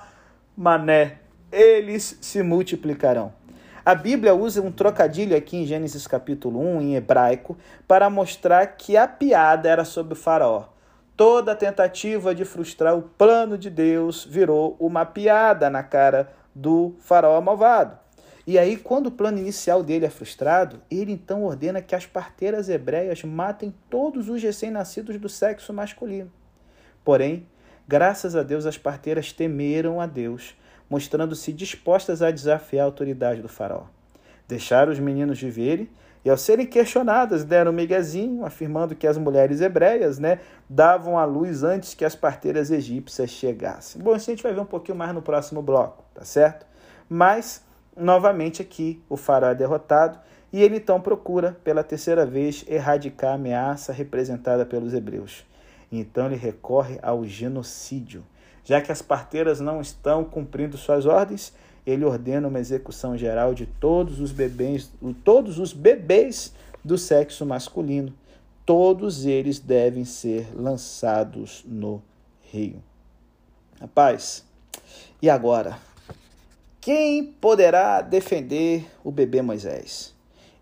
Mané, 0.55 1.18
eles 1.51 2.17
se 2.21 2.41
multiplicarão. 2.43 3.33
A 3.85 3.95
Bíblia 3.95 4.35
usa 4.35 4.61
um 4.61 4.71
trocadilho 4.71 5.35
aqui 5.35 5.57
em 5.57 5.65
Gênesis 5.65 6.05
capítulo 6.05 6.59
1, 6.59 6.81
em 6.81 6.95
hebraico, 6.95 7.57
para 7.87 8.09
mostrar 8.09 8.65
que 8.67 8.95
a 8.95 9.07
piada 9.07 9.67
era 9.67 9.83
sobre 9.83 10.13
o 10.13 10.17
faraó. 10.17 10.65
Toda 11.17 11.55
tentativa 11.55 12.35
de 12.35 12.45
frustrar 12.45 12.95
o 12.95 13.01
plano 13.01 13.57
de 13.57 13.69
Deus 13.69 14.23
virou 14.23 14.75
uma 14.79 15.05
piada 15.05 15.69
na 15.69 15.81
cara 15.81 16.31
do 16.53 16.95
faraó 16.99 17.41
malvado. 17.41 17.97
E 18.45 18.57
aí, 18.57 18.77
quando 18.77 19.07
o 19.07 19.11
plano 19.11 19.37
inicial 19.37 19.83
dele 19.83 20.05
é 20.05 20.09
frustrado, 20.09 20.81
ele 20.89 21.11
então 21.11 21.43
ordena 21.43 21.81
que 21.81 21.93
as 21.93 22.05
parteiras 22.05 22.67
hebreias 22.67 23.23
matem 23.23 23.73
todos 23.89 24.27
os 24.27 24.41
recém-nascidos 24.41 25.17
do 25.17 25.29
sexo 25.29 25.73
masculino. 25.73 26.31
Porém, 27.03 27.45
graças 27.87 28.35
a 28.35 28.43
Deus, 28.43 28.65
as 28.65 28.77
parteiras 28.77 29.31
temeram 29.31 30.01
a 30.01 30.05
Deus, 30.05 30.55
mostrando-se 30.89 31.53
dispostas 31.53 32.21
a 32.21 32.31
desafiar 32.31 32.83
a 32.83 32.85
autoridade 32.85 33.41
do 33.41 33.47
faraó. 33.47 33.83
Deixaram 34.47 34.91
os 34.91 34.99
meninos 34.99 35.39
viverem 35.39 35.89
e, 36.25 36.29
ao 36.29 36.37
serem 36.37 36.65
questionadas, 36.65 37.43
deram 37.43 37.71
um 37.71 37.75
miguezinho, 37.75 38.45
afirmando 38.45 38.95
que 38.95 39.07
as 39.07 39.17
mulheres 39.17 39.61
hebreias 39.61 40.17
né, 40.17 40.39
davam 40.69 41.17
à 41.17 41.25
luz 41.25 41.63
antes 41.63 41.93
que 41.93 42.03
as 42.03 42.15
parteiras 42.15 42.71
egípcias 42.71 43.29
chegassem. 43.29 44.01
Bom, 44.01 44.15
isso 44.15 44.29
a 44.29 44.33
gente 44.33 44.43
vai 44.43 44.53
ver 44.53 44.61
um 44.61 44.65
pouquinho 44.65 44.97
mais 44.97 45.13
no 45.13 45.21
próximo 45.21 45.61
bloco, 45.61 46.03
tá 46.13 46.25
certo? 46.25 46.65
Mas 47.07 47.63
Novamente 47.99 48.61
aqui 48.61 49.03
o 49.09 49.17
faraó 49.17 49.51
é 49.51 49.55
derrotado 49.55 50.19
e 50.53 50.61
ele 50.61 50.77
então 50.77 51.01
procura 51.01 51.57
pela 51.65 51.83
terceira 51.83 52.25
vez 52.25 52.63
erradicar 52.65 53.31
a 53.31 53.33
ameaça 53.33 53.91
representada 53.91 54.65
pelos 54.65 54.93
hebreus. 54.93 55.45
Então 55.91 56.27
ele 56.27 56.37
recorre 56.37 56.97
ao 57.01 57.25
genocídio. 57.25 58.23
Já 58.69 58.79
que 58.79 58.91
as 58.91 59.01
parteiras 59.01 59.59
não 59.59 59.81
estão 59.81 60.23
cumprindo 60.23 60.77
suas 60.77 61.07
ordens, 61.07 61.51
ele 61.87 62.05
ordena 62.05 62.47
uma 62.47 62.59
execução 62.59 63.17
geral 63.17 63.51
de 63.51 63.65
todos 63.65 64.19
os 64.19 64.31
bebês, 64.31 64.91
todos 65.23 65.57
os 65.57 65.73
bebês 65.73 66.53
do 66.85 66.95
sexo 66.95 67.47
masculino. 67.47 68.13
Todos 68.67 69.25
eles 69.25 69.57
devem 69.57 70.05
ser 70.05 70.55
lançados 70.55 71.63
no 71.65 71.99
rio. 72.43 72.75
Rapaz, 73.81 74.45
e 75.19 75.31
agora? 75.31 75.79
Quem 76.79 77.25
poderá 77.25 78.01
defender 78.01 78.85
o 79.03 79.09
bebê 79.09 79.41
Moisés? 79.41 80.13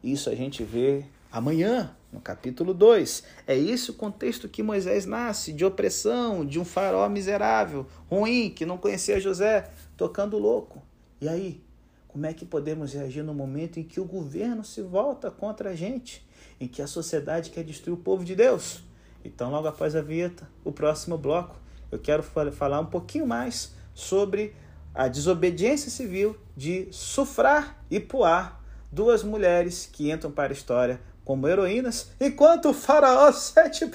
Isso 0.02 0.30
a 0.30 0.34
gente 0.34 0.64
vê 0.64 1.04
amanhã, 1.30 1.94
no 2.18 2.22
capítulo 2.22 2.74
2. 2.74 3.24
É 3.46 3.56
esse 3.56 3.92
o 3.92 3.94
contexto 3.94 4.50
que 4.50 4.64
Moisés 4.64 5.06
nasce, 5.06 5.54
de 5.54 5.64
opressão, 5.64 6.44
de 6.44 6.60
um 6.60 6.66
faraó 6.66 7.08
miserável, 7.08 7.86
ruim, 8.10 8.50
que 8.50 8.66
não 8.66 8.78
conhecia 8.78 9.20
José, 9.20 9.70
tocando 9.96 10.38
louco. 10.38 10.82
E 11.22 11.30
aí, 11.30 11.64
como 12.08 12.26
é 12.26 12.34
que 12.34 12.46
podemos 12.46 12.94
reagir 12.94 13.24
no 13.24 13.34
momento 13.34 13.80
em 13.80 13.84
que 13.84 14.00
o 14.00 14.06
governo 14.06 14.64
se 14.64 14.82
volta 14.82 15.30
contra 15.30 15.70
a 15.70 15.76
gente, 15.76 16.28
em 16.60 16.68
que 16.68 16.82
a 16.82 16.88
sociedade 16.88 17.52
quer 17.52 17.64
destruir 17.64 17.94
o 17.94 18.02
povo 18.02 18.26
de 18.26 18.36
Deus? 18.36 18.84
Então, 19.24 19.52
logo 19.52 19.68
após 19.68 19.96
a 19.96 20.02
vinheta, 20.02 20.50
o 20.64 20.72
próximo 20.72 21.18
bloco, 21.18 21.56
eu 21.92 22.00
quero 22.00 22.24
falar 22.24 22.80
um 22.80 22.86
pouquinho 22.86 23.28
mais 23.28 23.74
sobre 23.94 24.56
a 24.94 25.08
desobediência 25.08 25.92
civil 25.92 26.36
de 26.56 26.88
Sufrar 26.92 27.80
e 27.90 28.00
Puar, 28.00 28.64
duas 28.92 29.22
mulheres 29.22 29.88
que 29.92 30.12
entram 30.12 30.32
para 30.32 30.52
a 30.52 30.56
história 30.56 31.00
como 31.28 31.46
heroínas, 31.46 32.12
enquanto 32.22 32.70
o 32.70 32.74
faraó 32.74 33.30
Sete 33.34 33.84
I, 33.84 33.90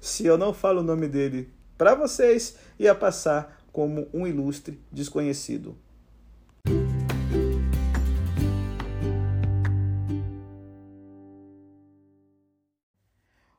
se 0.00 0.26
eu 0.26 0.36
não 0.36 0.52
falo 0.52 0.80
o 0.80 0.82
nome 0.82 1.06
dele 1.06 1.54
para 1.76 1.94
vocês, 1.94 2.56
ia 2.76 2.96
passar 2.96 3.62
como 3.70 4.08
um 4.12 4.26
ilustre 4.26 4.82
desconhecido. 4.90 5.78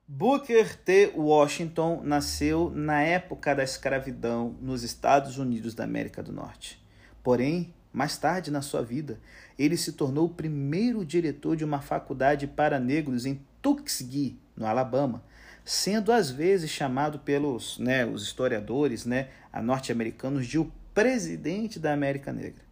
Booker 0.05 0.75
T. 0.83 1.13
Washington 1.15 2.01
nasceu 2.03 2.69
na 2.69 3.01
época 3.01 3.55
da 3.55 3.63
escravidão 3.63 4.57
nos 4.59 4.83
Estados 4.83 5.37
Unidos 5.37 5.73
da 5.73 5.85
América 5.85 6.21
do 6.21 6.33
Norte. 6.33 6.85
Porém, 7.23 7.73
mais 7.91 8.17
tarde 8.17 8.51
na 8.51 8.61
sua 8.61 8.81
vida, 8.81 9.19
ele 9.57 9.75
se 9.75 9.93
tornou 9.93 10.25
o 10.25 10.33
primeiro 10.33 11.03
diretor 11.05 11.55
de 11.55 11.65
uma 11.65 11.81
faculdade 11.81 12.47
para 12.47 12.79
negros 12.79 13.25
em 13.25 13.41
Tuskegee, 13.61 14.37
no 14.55 14.65
Alabama, 14.65 15.23
sendo 15.65 16.11
às 16.11 16.29
vezes 16.29 16.69
chamado 16.69 17.19
pelos 17.19 17.77
né, 17.77 18.05
os 18.05 18.23
historiadores 18.23 19.05
né, 19.05 19.29
norte-americanos 19.61 20.47
de 20.47 20.59
o 20.59 20.71
presidente 20.93 21.79
da 21.79 21.93
América 21.93 22.31
Negra. 22.31 22.69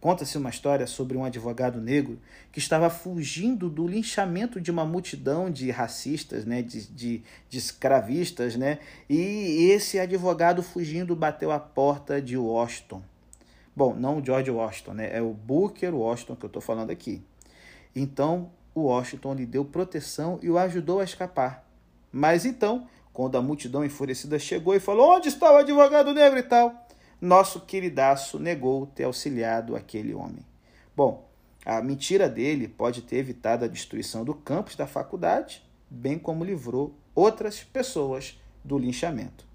Conta-se 0.00 0.36
uma 0.36 0.50
história 0.50 0.86
sobre 0.86 1.16
um 1.16 1.24
advogado 1.24 1.80
negro 1.80 2.20
que 2.52 2.58
estava 2.58 2.90
fugindo 2.90 3.68
do 3.68 3.88
linchamento 3.88 4.60
de 4.60 4.70
uma 4.70 4.84
multidão 4.84 5.50
de 5.50 5.70
racistas, 5.70 6.44
né, 6.44 6.62
de, 6.62 6.86
de, 6.86 7.22
de 7.48 7.58
escravistas, 7.58 8.56
né, 8.56 8.78
e 9.08 9.70
esse 9.70 9.98
advogado 9.98 10.62
fugindo 10.62 11.16
bateu 11.16 11.50
a 11.50 11.58
porta 11.58 12.20
de 12.20 12.36
Washington. 12.36 13.02
Bom, 13.76 13.94
não 13.94 14.18
o 14.18 14.24
George 14.24 14.50
Washington, 14.50 14.94
né, 14.94 15.10
é 15.12 15.20
o 15.20 15.34
Booker 15.34 15.94
Washington 15.94 16.34
que 16.34 16.46
eu 16.46 16.48
estou 16.48 16.62
falando 16.62 16.90
aqui. 16.90 17.22
Então, 17.94 18.50
o 18.74 18.84
Washington 18.84 19.34
lhe 19.34 19.44
deu 19.46 19.64
proteção 19.64 20.38
e 20.42 20.50
o 20.50 20.56
ajudou 20.56 21.00
a 21.00 21.04
escapar. 21.04 21.64
Mas 22.10 22.46
então, 22.46 22.88
quando 23.12 23.36
a 23.36 23.42
multidão 23.42 23.84
enfurecida 23.84 24.38
chegou 24.38 24.74
e 24.74 24.80
falou: 24.80 25.14
Onde 25.16 25.28
está 25.28 25.52
o 25.52 25.56
advogado 25.56 26.14
negro 26.14 26.38
e 26.38 26.42
tal? 26.42 26.86
nosso 27.20 27.60
queridaço 27.60 28.38
negou 28.38 28.86
ter 28.86 29.04
auxiliado 29.04 29.74
aquele 29.74 30.14
homem. 30.14 30.44
Bom, 30.94 31.28
a 31.64 31.80
mentira 31.80 32.28
dele 32.28 32.68
pode 32.68 33.02
ter 33.02 33.16
evitado 33.16 33.64
a 33.64 33.68
destruição 33.68 34.24
do 34.24 34.34
campus 34.34 34.76
da 34.76 34.86
faculdade, 34.86 35.62
bem 35.88 36.18
como 36.18 36.44
livrou 36.44 36.94
outras 37.14 37.62
pessoas 37.62 38.40
do 38.64 38.78
linchamento. 38.78 39.46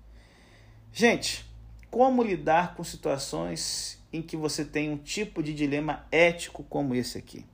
Gente, 0.91 1.45
como 1.89 2.23
lidar 2.23 2.75
com 2.75 2.83
situações 2.83 4.00
em 4.11 4.21
que 4.21 4.35
você 4.35 4.65
tem 4.65 4.89
um 4.89 4.97
tipo 4.97 5.41
de 5.41 5.53
dilema 5.53 6.05
ético 6.11 6.63
como 6.63 6.95
esse 6.95 7.17
aqui? 7.17 7.45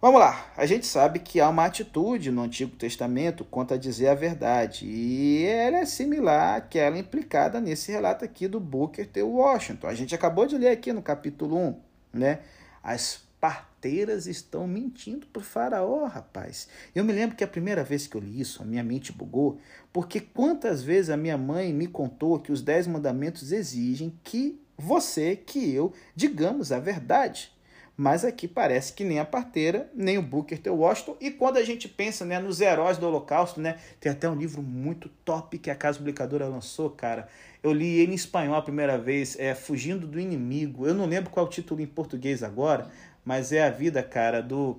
Vamos 0.00 0.20
lá, 0.20 0.52
a 0.54 0.66
gente 0.66 0.84
sabe 0.84 1.18
que 1.18 1.40
há 1.40 1.48
uma 1.48 1.64
atitude 1.64 2.30
no 2.30 2.42
Antigo 2.42 2.76
Testamento 2.76 3.42
quanto 3.42 3.72
a 3.72 3.78
dizer 3.78 4.08
a 4.08 4.14
verdade, 4.14 4.84
e 4.86 5.46
ela 5.46 5.78
é 5.78 5.86
similar 5.86 6.56
àquela 6.56 6.98
implicada 6.98 7.58
nesse 7.58 7.90
relato 7.90 8.22
aqui 8.22 8.46
do 8.46 8.60
Booker 8.60 9.06
T. 9.06 9.22
Washington. 9.22 9.86
A 9.86 9.94
gente 9.94 10.14
acabou 10.14 10.46
de 10.46 10.58
ler 10.58 10.68
aqui 10.68 10.92
no 10.92 11.00
capítulo 11.00 11.56
1, 11.56 11.80
né? 12.12 12.40
As 12.82 13.24
parteiras 13.40 14.26
estão 14.26 14.66
mentindo 14.66 15.26
para 15.26 15.40
o 15.40 15.42
faraó, 15.42 16.04
rapaz. 16.04 16.68
Eu 16.94 17.02
me 17.02 17.12
lembro 17.12 17.34
que 17.34 17.44
a 17.44 17.48
primeira 17.48 17.82
vez 17.82 18.06
que 18.06 18.14
eu 18.14 18.20
li 18.20 18.40
isso, 18.40 18.62
a 18.62 18.66
minha 18.66 18.84
mente 18.84 19.10
bugou, 19.10 19.58
porque 19.90 20.20
quantas 20.20 20.82
vezes 20.82 21.08
a 21.08 21.16
minha 21.16 21.38
mãe 21.38 21.72
me 21.72 21.86
contou 21.86 22.38
que 22.38 22.52
os 22.52 22.60
dez 22.60 22.86
mandamentos 22.86 23.52
exigem 23.52 24.18
que 24.22 24.60
você, 24.76 25.36
que 25.36 25.72
eu, 25.72 25.92
digamos 26.14 26.72
a 26.72 26.78
verdade. 26.78 27.52
Mas 27.96 28.24
aqui 28.24 28.48
parece 28.48 28.92
que 28.92 29.04
nem 29.04 29.20
a 29.20 29.24
parteira, 29.24 29.88
nem 29.94 30.18
o 30.18 30.22
Booker 30.22 30.58
T. 30.58 30.68
Washington. 30.68 31.16
E 31.20 31.30
quando 31.30 31.58
a 31.58 31.62
gente 31.62 31.88
pensa 31.88 32.24
né, 32.24 32.40
nos 32.40 32.60
heróis 32.60 32.98
do 32.98 33.06
Holocausto, 33.06 33.60
né, 33.60 33.78
tem 34.00 34.10
até 34.10 34.28
um 34.28 34.34
livro 34.34 34.60
muito 34.62 35.08
top 35.24 35.58
que 35.58 35.70
a 35.70 35.76
Casa 35.76 35.98
Publicadora 35.98 36.48
lançou, 36.48 36.90
cara. 36.90 37.28
Eu 37.62 37.72
li 37.72 38.00
ele 38.00 38.12
em 38.12 38.16
espanhol 38.16 38.56
a 38.56 38.62
primeira 38.62 38.98
vez, 38.98 39.38
é 39.38 39.54
Fugindo 39.54 40.08
do 40.08 40.18
Inimigo. 40.18 40.86
Eu 40.86 40.94
não 40.94 41.06
lembro 41.06 41.30
qual 41.30 41.46
é 41.46 41.48
o 41.48 41.52
título 41.52 41.80
em 41.80 41.86
português 41.86 42.42
agora, 42.42 42.90
mas 43.24 43.52
é 43.52 43.62
a 43.62 43.70
vida, 43.70 44.02
cara, 44.02 44.42
do 44.42 44.76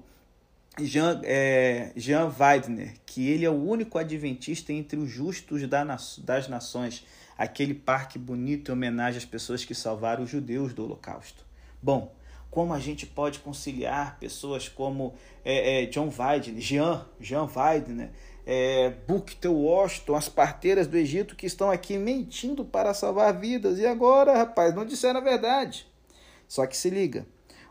Jean, 0.80 1.22
é, 1.24 1.92
Jean 1.96 2.32
Weidner, 2.38 2.96
que 3.06 3.30
ele 3.30 3.46
é 3.46 3.50
o 3.50 3.54
único 3.54 3.98
adventista 3.98 4.74
entre 4.74 5.00
os 5.00 5.10
justos 5.10 5.62
das 5.68 6.48
nações. 6.48 7.06
Aquele 7.38 7.74
parque 7.74 8.20
bonito 8.20 8.72
em 8.72 8.74
homenagem 8.74 9.18
às 9.18 9.26
pessoas 9.26 9.64
que 9.64 9.76
salvaram 9.76 10.24
os 10.24 10.30
judeus 10.30 10.74
do 10.74 10.84
Holocausto. 10.84 11.46
Bom, 11.82 12.14
como 12.50 12.74
a 12.74 12.80
gente 12.80 13.06
pode 13.06 13.40
conciliar 13.40 14.18
pessoas 14.20 14.70
como 14.70 15.14
é, 15.44 15.84
é, 15.84 15.86
John 15.88 16.10
Weidner, 16.18 16.62
Jean, 16.62 17.06
Jean 17.20 17.50
Weidner, 17.54 18.12
é, 18.46 18.92
Bukta 19.08 19.50
Washington, 19.50 20.16
as 20.16 20.30
parteiras 20.30 20.88
do 20.88 20.98
Egito 20.98 21.36
que 21.36 21.46
estão 21.46 21.70
aqui 21.70 21.98
mentindo 21.98 22.64
para 22.64 22.94
salvar 22.94 23.38
vidas. 23.38 23.80
E 23.80 23.86
agora, 23.86 24.38
rapaz, 24.38 24.74
não 24.74 24.86
disseram 24.86 25.20
a 25.20 25.24
verdade. 25.24 25.86
Só 26.48 26.66
que 26.66 26.78
se 26.78 26.90
liga, 26.90 27.26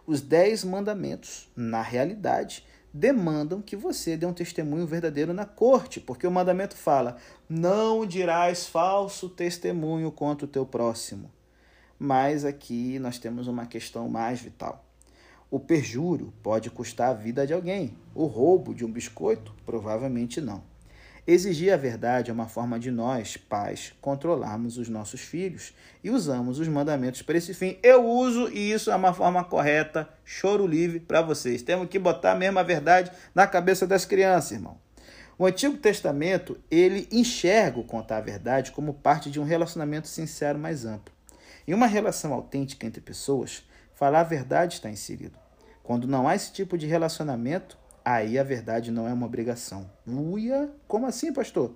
os 0.06 0.20
dez 0.20 0.64
mandamentos, 0.64 1.48
na 1.56 1.80
realidade, 1.80 2.64
demandam 2.94 3.60
que 3.60 3.74
você 3.74 4.16
dê 4.16 4.24
um 4.24 4.32
testemunho 4.32 4.86
verdadeiro 4.86 5.34
na 5.34 5.44
corte, 5.44 6.00
porque 6.00 6.24
o 6.24 6.30
mandamento 6.30 6.76
fala: 6.76 7.16
não 7.48 8.06
dirás 8.06 8.66
falso 8.66 9.28
testemunho 9.28 10.12
contra 10.12 10.44
o 10.46 10.48
teu 10.48 10.64
próximo. 10.64 11.28
Mas 11.98 12.44
aqui 12.44 13.00
nós 13.00 13.18
temos 13.18 13.48
uma 13.48 13.66
questão 13.66 14.08
mais 14.08 14.40
vital. 14.40 14.84
O 15.50 15.58
perjúrio 15.58 16.32
pode 16.42 16.70
custar 16.70 17.10
a 17.10 17.14
vida 17.14 17.46
de 17.46 17.52
alguém. 17.52 17.96
O 18.14 18.26
roubo 18.26 18.74
de 18.74 18.84
um 18.84 18.90
biscoito, 18.90 19.54
provavelmente 19.66 20.40
não. 20.40 20.62
Exigir 21.26 21.72
a 21.72 21.76
verdade 21.78 22.30
é 22.30 22.34
uma 22.34 22.46
forma 22.46 22.78
de 22.78 22.90
nós, 22.90 23.38
pais, 23.38 23.94
controlarmos 23.98 24.76
os 24.76 24.90
nossos 24.90 25.22
filhos 25.22 25.72
e 26.02 26.10
usamos 26.10 26.58
os 26.58 26.68
mandamentos 26.68 27.22
para 27.22 27.38
esse 27.38 27.54
fim. 27.54 27.78
Eu 27.82 28.06
uso 28.06 28.50
e 28.50 28.70
isso 28.70 28.90
é 28.90 28.94
uma 28.94 29.14
forma 29.14 29.42
correta, 29.42 30.06
choro 30.22 30.66
livre 30.66 31.00
para 31.00 31.22
vocês. 31.22 31.62
Temos 31.62 31.88
que 31.88 31.98
botar 31.98 32.34
mesmo 32.34 32.58
a 32.58 32.62
verdade 32.62 33.10
na 33.34 33.46
cabeça 33.46 33.86
das 33.86 34.04
crianças, 34.04 34.52
irmão. 34.52 34.76
O 35.38 35.46
Antigo 35.46 35.78
Testamento, 35.78 36.58
ele 36.70 37.08
enxerga 37.10 37.80
o 37.80 37.84
contar 37.84 38.18
a 38.18 38.20
verdade 38.20 38.70
como 38.70 38.92
parte 38.92 39.30
de 39.30 39.40
um 39.40 39.44
relacionamento 39.44 40.08
sincero 40.08 40.58
mais 40.58 40.84
amplo. 40.84 41.14
Em 41.66 41.72
uma 41.72 41.86
relação 41.86 42.34
autêntica 42.34 42.86
entre 42.86 43.00
pessoas, 43.00 43.64
falar 43.94 44.20
a 44.20 44.24
verdade 44.24 44.74
está 44.74 44.90
inserido. 44.90 45.38
Quando 45.82 46.06
não 46.06 46.28
há 46.28 46.34
esse 46.34 46.52
tipo 46.52 46.76
de 46.76 46.86
relacionamento, 46.86 47.78
aí 48.04 48.38
a 48.38 48.42
verdade 48.42 48.90
não 48.90 49.08
é 49.08 49.12
uma 49.12 49.26
obrigação. 49.26 49.90
Uia, 50.06 50.70
como 50.86 51.06
assim, 51.06 51.32
pastor? 51.32 51.72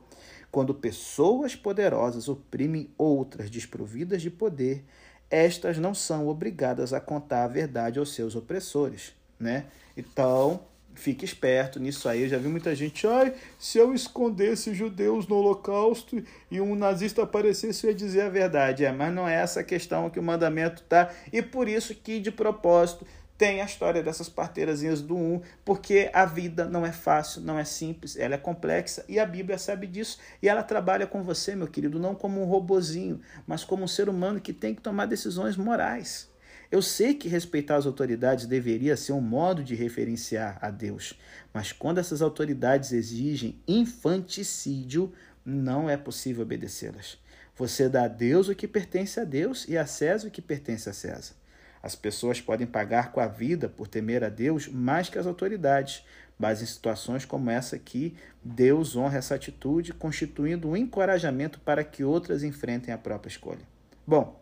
Quando 0.51 0.75
pessoas 0.75 1.55
poderosas 1.55 2.29
oprimem 2.29 2.91
outras 2.97 3.51
desprovidas 3.51 4.23
de 4.23 4.31
poder, 4.31 4.85
estas 5.31 5.79
não 5.79 5.95
são 5.95 6.29
obrigadas 6.29 6.93
a 6.93 7.01
contar 7.01 7.45
a 7.45 7.49
verdade 7.49 7.99
aos 7.99 8.14
seus 8.14 8.35
opressores, 8.35 9.12
né? 9.38 9.67
Então, 9.97 10.61
fique 10.95 11.25
esperto 11.25 11.79
nisso 11.79 12.09
aí. 12.09 12.23
Eu 12.23 12.29
já 12.29 12.38
vi 12.38 12.49
muita 12.49 12.75
gente, 12.75 13.07
ai, 13.07 13.35
se 13.59 13.79
eu 13.79 13.95
escondesse 13.95 14.75
judeus 14.75 15.27
no 15.27 15.37
holocausto 15.37 16.23
e 16.51 16.61
um 16.61 16.75
nazista 16.75 17.23
aparecesse, 17.23 17.87
eu 17.87 17.91
ia 17.91 17.97
dizer 17.97 18.23
a 18.23 18.29
verdade. 18.29 18.85
É, 18.85 18.93
mas 18.93 19.14
não 19.14 19.29
é 19.29 19.35
essa 19.35 19.61
a 19.61 19.64
questão 19.64 20.11
que 20.11 20.19
o 20.19 20.23
mandamento 20.23 20.83
tá. 20.83 21.11
E 21.33 21.41
por 21.43 21.69
isso 21.69 21.95
que, 21.95 22.21
de 22.21 22.33
propósito, 22.33 23.07
tem 23.38 23.62
a 23.62 23.64
história 23.64 24.03
dessas 24.03 24.29
parteirazinhas 24.29 25.01
do 25.01 25.16
1, 25.16 25.40
porque 25.64 26.11
a 26.12 26.27
vida 26.27 26.64
não 26.64 26.85
é 26.85 26.90
fácil, 26.90 27.40
não 27.40 27.57
é 27.57 27.64
simples, 27.64 28.16
ela 28.16 28.35
é 28.35 28.38
complexa 28.38 29.05
e 29.09 29.20
a 29.20 29.24
Bíblia 29.24 29.57
sabe 29.57 29.87
disso 29.87 30.18
e 30.42 30.48
ela 30.48 30.64
trabalha 30.64 31.07
com 31.07 31.22
você, 31.22 31.55
meu 31.55 31.68
querido, 31.68 32.01
não 32.01 32.16
como 32.16 32.42
um 32.42 32.44
robozinho, 32.44 33.20
mas 33.46 33.62
como 33.62 33.85
um 33.85 33.88
ser 33.88 34.09
humano 34.09 34.40
que 34.40 34.53
tem 34.53 34.74
que 34.74 34.83
tomar 34.83 35.07
decisões 35.07 35.57
morais. 35.57 36.29
Eu 36.70 36.83
sei 36.83 37.14
que 37.14 37.29
respeitar 37.29 37.77
as 37.77 37.87
autoridades 37.87 38.44
deveria 38.44 38.96
ser 38.96 39.12
um 39.12 39.20
modo 39.20 39.62
de 39.62 39.77
referenciar 39.77 40.59
a 40.61 40.68
Deus, 40.68 41.16
mas 41.55 41.70
quando 41.70 41.98
essas 41.98 42.20
autoridades 42.20 42.92
exigem 42.92 43.62
infanticídio, 43.68 45.12
não 45.44 45.88
é 45.88 45.96
possível 45.96 46.42
obedecê-las. 46.42 47.16
Você 47.57 47.88
dá 47.88 48.05
a 48.05 48.09
Deus 48.09 48.48
o 48.48 48.55
que 48.55 48.66
pertence 48.66 49.18
a 49.20 49.24
Deus 49.24 49.64
e 49.68 49.79
a 49.79 49.87
César 49.87 50.27
o 50.27 50.31
que 50.31 50.42
pertence 50.42 50.90
a 50.90 50.92
César. 50.92 51.35
As 51.83 51.95
pessoas 51.95 52.41
podem 52.41 52.67
pagar 52.67 53.12
com 53.12 53.21
a 53.21 53.27
vida 53.27 53.69
por 53.69 53.87
temer 53.87 54.25
a 54.25 54.29
Deus 54.29 54.69
mais 54.69 55.09
que 55.09 55.19
as 55.19 55.27
autoridades, 55.27 56.05
mas 56.38 56.62
em 56.62 56.67
situações 56.67 57.25
como 57.25 57.51
essa 57.51 57.77
aqui, 57.77 58.17
Deus 58.43 58.97
honra 58.97 59.19
essa 59.19 59.35
atitude, 59.35 59.93
constituindo 59.93 60.69
um 60.69 60.77
encorajamento 60.77 61.59
para 61.61 61.83
que 61.83 62.05
outras 62.05 62.43
enfrentem 62.43 62.95
a 62.95 62.99
própria 62.99 63.31
escolha. 63.31 63.67
Bom, 64.07 64.41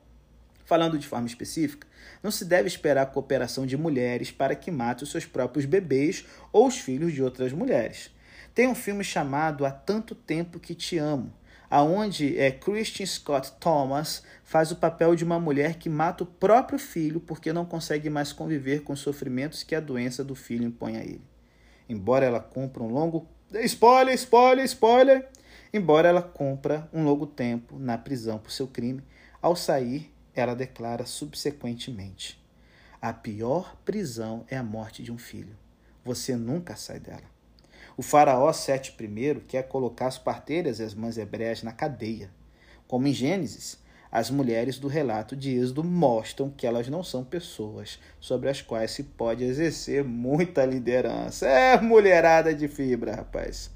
falando 0.65 0.99
de 0.99 1.07
forma 1.07 1.27
específica, 1.27 1.87
não 2.23 2.31
se 2.31 2.45
deve 2.45 2.69
esperar 2.69 3.03
a 3.03 3.07
cooperação 3.07 3.67
de 3.67 3.77
mulheres 3.77 4.31
para 4.31 4.55
que 4.55 4.71
matem 4.71 5.05
os 5.05 5.11
seus 5.11 5.25
próprios 5.25 5.65
bebês 5.65 6.25
ou 6.53 6.67
os 6.67 6.79
filhos 6.79 7.13
de 7.13 7.23
outras 7.23 7.53
mulheres. 7.53 8.11
Tem 8.55 8.69
um 8.69 8.75
filme 8.75 9.05
chamado 9.05 9.65
Há 9.65 9.71
Tanto 9.71 10.15
Tempo 10.15 10.59
Que 10.59 10.75
Te 10.75 10.99
Amo, 10.99 11.33
aonde 11.71 12.39
é, 12.39 12.51
Christian 12.51 13.07
Scott 13.07 13.53
Thomas 13.61 14.23
faz 14.45 14.71
o 14.71 14.77
papel 14.77 15.15
de 15.15 15.25
uma 15.25 15.41
mulher 15.41 15.77
que 15.77 15.89
mata 15.89 16.25
o 16.25 16.27
próprio 16.27 16.79
filho 16.79 17.21
porque 17.21 17.53
não 17.53 17.65
consegue 17.65 18.09
mais 18.09 18.33
conviver 18.33 18.83
com 18.83 18.93
os 18.93 19.01
sofrimentos 19.01 19.63
que 19.63 19.75
a 19.75 19.81
doença 19.81 20.23
do 20.23 20.35
filho 20.35 20.65
impõe 20.65 20.97
a 20.97 21.03
ele. 21.03 21.25
Embora 21.89 22.27
ela 22.27 22.41
cumpra 22.41 22.83
um 22.83 22.93
longo 22.93 23.29
spoiler, 23.63 24.15
spoiler, 24.15 24.65
spoiler, 24.65 25.29
embora 25.73 26.09
ela 26.09 26.23
cumpra 26.23 26.89
um 26.93 27.05
longo 27.05 27.27
tempo 27.27 27.79
na 27.79 27.97
prisão 27.97 28.39
por 28.39 28.51
seu 28.51 28.67
crime, 28.67 29.03
ao 29.41 29.55
sair 29.55 30.13
ela 30.35 30.55
declara 30.55 31.07
subsequentemente: 31.07 32.41
a 33.01 33.13
pior 33.13 33.77
prisão 33.85 34.45
é 34.49 34.57
a 34.57 34.63
morte 34.63 35.03
de 35.03 35.11
um 35.11 35.19
filho. 35.19 35.57
Você 36.05 36.37
nunca 36.37 36.77
sai 36.77 37.01
dela. 37.01 37.36
O 37.99 38.03
faraó 38.03 38.53
Sete 38.53 38.95
I 39.01 39.41
quer 39.49 39.63
colocar 39.69 40.09
as 40.09 40.19
parteiras 40.19 40.81
e 40.81 40.83
as 40.83 40.93
mães 40.93 41.17
hebreias 41.17 41.63
na 41.63 41.73
cadeia. 41.73 42.29
Como 42.87 43.09
em 43.09 43.13
Gênesis, 43.15 43.79
as 44.13 44.31
mulheres 44.31 44.79
do 44.79 44.87
relato 44.87 45.35
de 45.35 45.57
Êxodo 45.57 45.83
mostram 45.83 46.51
que 46.51 46.67
elas 46.67 46.89
não 46.89 47.03
são 47.03 47.25
pessoas 47.25 47.99
sobre 48.21 48.51
as 48.51 48.61
quais 48.61 48.91
se 48.91 49.03
pode 49.03 49.45
exercer 49.45 50.05
muita 50.05 50.67
liderança. 50.67 51.47
É 51.47 51.81
mulherada 51.81 52.55
de 52.55 52.69
fibra, 52.69 53.17
rapaz. 53.17 53.71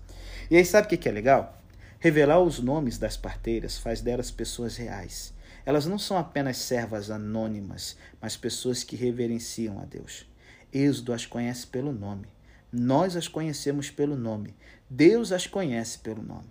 E 0.50 0.56
aí, 0.56 0.66
sabe 0.66 0.94
o 0.94 0.98
que 0.98 1.08
é 1.08 1.12
legal? 1.12 1.58
Revelar 1.98 2.40
os 2.40 2.60
nomes 2.60 2.98
das 2.98 3.16
parteiras 3.16 3.78
faz 3.78 4.02
delas 4.02 4.30
pessoas 4.30 4.76
reais. 4.76 5.32
Elas 5.64 5.86
não 5.86 5.98
são 5.98 6.18
apenas 6.18 6.58
servas 6.58 7.10
anônimas, 7.10 7.96
mas 8.20 8.36
pessoas 8.36 8.84
que 8.84 8.96
reverenciam 8.96 9.80
a 9.80 9.86
Deus. 9.86 10.26
Êxodo 10.70 11.14
as 11.14 11.24
conhece 11.24 11.66
pelo 11.66 11.90
nome. 11.90 12.26
Nós 12.72 13.16
as 13.16 13.26
conhecemos 13.26 13.90
pelo 13.90 14.14
nome. 14.14 14.54
Deus 14.88 15.32
as 15.32 15.44
conhece 15.44 15.98
pelo 15.98 16.22
nome. 16.22 16.50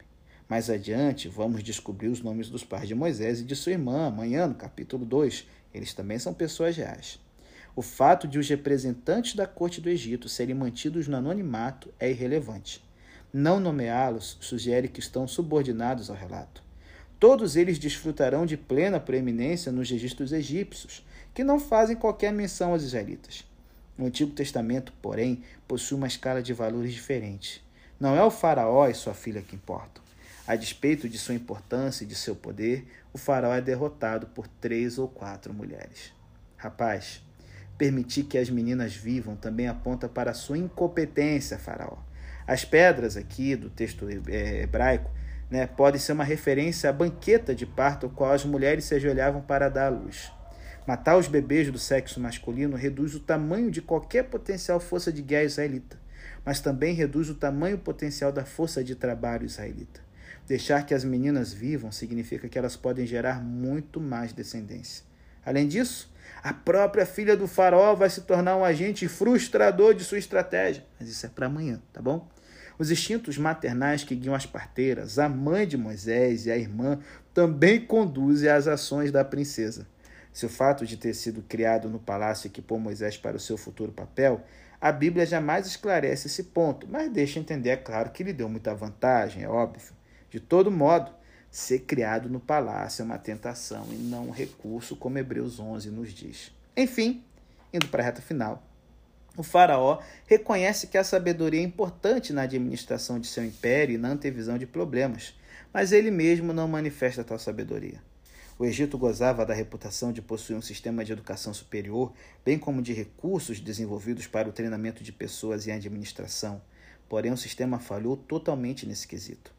Mais 0.49 0.69
adiante, 0.69 1.29
vamos 1.29 1.63
descobrir 1.63 2.09
os 2.09 2.21
nomes 2.21 2.49
dos 2.49 2.61
pais 2.61 2.89
de 2.89 2.93
Moisés 2.93 3.39
e 3.39 3.45
de 3.45 3.55
sua 3.55 3.71
irmã, 3.71 4.07
amanhã, 4.07 4.45
no 4.45 4.55
capítulo 4.55 5.05
2. 5.05 5.47
Eles 5.73 5.93
também 5.93 6.19
são 6.19 6.33
pessoas 6.33 6.75
reais. 6.75 7.21
O 7.73 7.81
fato 7.81 8.27
de 8.27 8.37
os 8.37 8.49
representantes 8.49 9.33
da 9.33 9.47
corte 9.47 9.79
do 9.79 9.89
Egito 9.89 10.27
serem 10.27 10.55
mantidos 10.55 11.07
no 11.07 11.15
anonimato 11.15 11.93
é 11.97 12.09
irrelevante. 12.09 12.83
Não 13.31 13.57
nomeá-los 13.57 14.37
sugere 14.41 14.89
que 14.89 14.99
estão 14.99 15.25
subordinados 15.25 16.09
ao 16.09 16.17
relato. 16.17 16.61
Todos 17.17 17.55
eles 17.55 17.79
desfrutarão 17.79 18.45
de 18.45 18.57
plena 18.57 18.99
preeminência 18.99 19.71
nos 19.71 19.89
registros 19.89 20.33
egípcios, 20.33 21.05
que 21.33 21.45
não 21.45 21.61
fazem 21.61 21.95
qualquer 21.95 22.33
menção 22.33 22.73
aos 22.73 22.83
israelitas. 22.83 23.48
O 23.99 24.05
Antigo 24.05 24.31
Testamento, 24.31 24.93
porém, 25.01 25.43
possui 25.67 25.97
uma 25.97 26.07
escala 26.07 26.41
de 26.41 26.53
valores 26.53 26.93
diferente. 26.93 27.61
Não 27.99 28.15
é 28.15 28.23
o 28.23 28.31
faraó 28.31 28.87
e 28.87 28.93
sua 28.93 29.13
filha 29.13 29.41
que 29.41 29.57
importam. 29.57 30.01
A 30.47 30.55
despeito 30.55 31.09
de 31.09 31.17
sua 31.17 31.35
importância 31.35 32.05
e 32.05 32.07
de 32.07 32.15
seu 32.15 32.33
poder, 32.33 32.87
o 33.11 33.17
faraó 33.17 33.53
é 33.53 33.59
derrotado 33.59 34.27
por 34.27 34.47
três 34.47 34.97
ou 34.97 35.09
quatro 35.09 35.53
mulheres. 35.53 36.13
Rapaz, 36.55 37.21
permitir 37.77 38.23
que 38.23 38.37
as 38.37 38.49
meninas 38.49 38.95
vivam 38.95 39.35
também 39.35 39.67
aponta 39.67 40.07
para 40.07 40.33
sua 40.33 40.57
incompetência, 40.57 41.59
faraó. 41.59 41.97
As 42.47 42.63
pedras 42.63 43.17
aqui 43.17 43.53
do 43.53 43.69
texto 43.69 44.07
é, 44.29 44.61
hebraico 44.61 45.11
né, 45.51 45.67
podem 45.67 45.99
ser 45.99 46.13
uma 46.13 46.23
referência 46.23 46.89
à 46.89 46.93
banqueta 46.93 47.53
de 47.53 47.65
parto, 47.65 48.05
ao 48.05 48.11
qual 48.13 48.31
as 48.31 48.45
mulheres 48.45 48.85
se 48.85 48.95
ajoelhavam 48.95 49.41
para 49.41 49.67
dar 49.67 49.87
à 49.87 49.89
luz. 49.89 50.31
Matar 50.87 51.17
os 51.17 51.27
bebês 51.27 51.71
do 51.71 51.77
sexo 51.77 52.19
masculino 52.19 52.75
reduz 52.75 53.13
o 53.15 53.19
tamanho 53.19 53.69
de 53.69 53.81
qualquer 53.81 54.23
potencial 54.23 54.79
força 54.79 55.11
de 55.11 55.21
guerra 55.21 55.43
israelita, 55.43 55.99
mas 56.43 56.59
também 56.59 56.93
reduz 56.93 57.29
o 57.29 57.35
tamanho 57.35 57.77
potencial 57.77 58.31
da 58.31 58.45
força 58.45 58.83
de 58.83 58.95
trabalho 58.95 59.45
israelita. 59.45 60.01
Deixar 60.47 60.83
que 60.85 60.93
as 60.93 61.03
meninas 61.03 61.53
vivam 61.53 61.91
significa 61.91 62.49
que 62.49 62.57
elas 62.57 62.75
podem 62.75 63.05
gerar 63.05 63.39
muito 63.39 64.01
mais 64.01 64.33
descendência. 64.33 65.03
Além 65.45 65.67
disso, 65.67 66.11
a 66.41 66.53
própria 66.53 67.05
filha 67.05 67.35
do 67.37 67.47
faraó 67.47 67.93
vai 67.95 68.09
se 68.09 68.21
tornar 68.21 68.55
um 68.55 68.63
agente 68.63 69.07
frustrador 69.07 69.93
de 69.93 70.03
sua 70.03 70.17
estratégia. 70.17 70.83
Mas 70.99 71.09
isso 71.09 71.25
é 71.25 71.29
para 71.29 71.45
amanhã, 71.45 71.81
tá 71.93 72.01
bom? 72.01 72.27
Os 72.79 72.89
instintos 72.89 73.37
maternais 73.37 74.03
que 74.03 74.15
guiam 74.15 74.33
as 74.33 74.45
parteiras, 74.45 75.19
a 75.19 75.27
mãe 75.27 75.67
de 75.67 75.77
Moisés 75.77 76.45
e 76.45 76.51
a 76.51 76.57
irmã, 76.57 76.97
também 77.33 77.85
conduzem 77.85 78.49
às 78.49 78.67
ações 78.67 79.11
da 79.11 79.23
princesa. 79.23 79.85
Se 80.31 80.45
o 80.45 80.49
fato 80.49 80.85
de 80.85 80.97
ter 80.97 81.13
sido 81.13 81.41
criado 81.41 81.89
no 81.89 81.99
palácio 81.99 82.47
equipou 82.47 82.79
Moisés 82.79 83.17
para 83.17 83.37
o 83.37 83.39
seu 83.39 83.57
futuro 83.57 83.91
papel, 83.91 84.43
a 84.79 84.91
Bíblia 84.91 85.25
jamais 85.25 85.67
esclarece 85.67 86.27
esse 86.27 86.43
ponto, 86.43 86.87
mas 86.89 87.11
deixa 87.11 87.39
entender, 87.39 87.69
é 87.69 87.77
claro, 87.77 88.11
que 88.11 88.23
lhe 88.23 88.31
deu 88.31 88.47
muita 88.47 88.73
vantagem, 88.73 89.43
é 89.43 89.49
óbvio. 89.49 89.93
De 90.29 90.39
todo 90.39 90.71
modo, 90.71 91.11
ser 91.51 91.79
criado 91.79 92.29
no 92.29 92.39
palácio 92.39 93.01
é 93.01 93.05
uma 93.05 93.17
tentação 93.17 93.87
e 93.91 93.95
não 93.95 94.27
um 94.27 94.31
recurso, 94.31 94.95
como 94.95 95.17
Hebreus 95.17 95.59
11 95.59 95.89
nos 95.89 96.13
diz. 96.13 96.51
Enfim, 96.77 97.23
indo 97.73 97.87
para 97.87 98.03
a 98.03 98.05
reta 98.05 98.21
final. 98.21 98.63
O 99.35 99.43
faraó 99.43 99.99
reconhece 100.27 100.87
que 100.87 100.97
a 100.97 101.03
sabedoria 101.03 101.59
é 101.59 101.63
importante 101.63 102.33
na 102.33 102.43
administração 102.43 103.19
de 103.19 103.27
seu 103.27 103.43
império 103.43 103.95
e 103.95 103.97
na 103.97 104.09
antevisão 104.09 104.57
de 104.57 104.65
problemas, 104.65 105.33
mas 105.73 105.91
ele 105.91 106.11
mesmo 106.11 106.53
não 106.53 106.67
manifesta 106.67 107.23
tal 107.23 107.39
sabedoria. 107.39 108.01
O 108.59 108.65
Egito 108.65 108.97
gozava 108.97 109.45
da 109.45 109.53
reputação 109.53 110.11
de 110.11 110.21
possuir 110.21 110.57
um 110.57 110.61
sistema 110.61 111.05
de 111.05 111.13
educação 111.13 111.53
superior, 111.53 112.11
bem 112.43 112.59
como 112.59 112.81
de 112.81 112.91
recursos 112.91 113.57
desenvolvidos 113.57 114.27
para 114.27 114.49
o 114.49 114.51
treinamento 114.51 115.01
de 115.01 115.13
pessoas 115.13 115.65
e 115.65 115.71
administração. 115.71 116.61
Porém, 117.07 117.31
o 117.31 117.37
sistema 117.37 117.79
falhou 117.79 118.17
totalmente 118.17 118.85
nesse 118.85 119.07
quesito. 119.07 119.53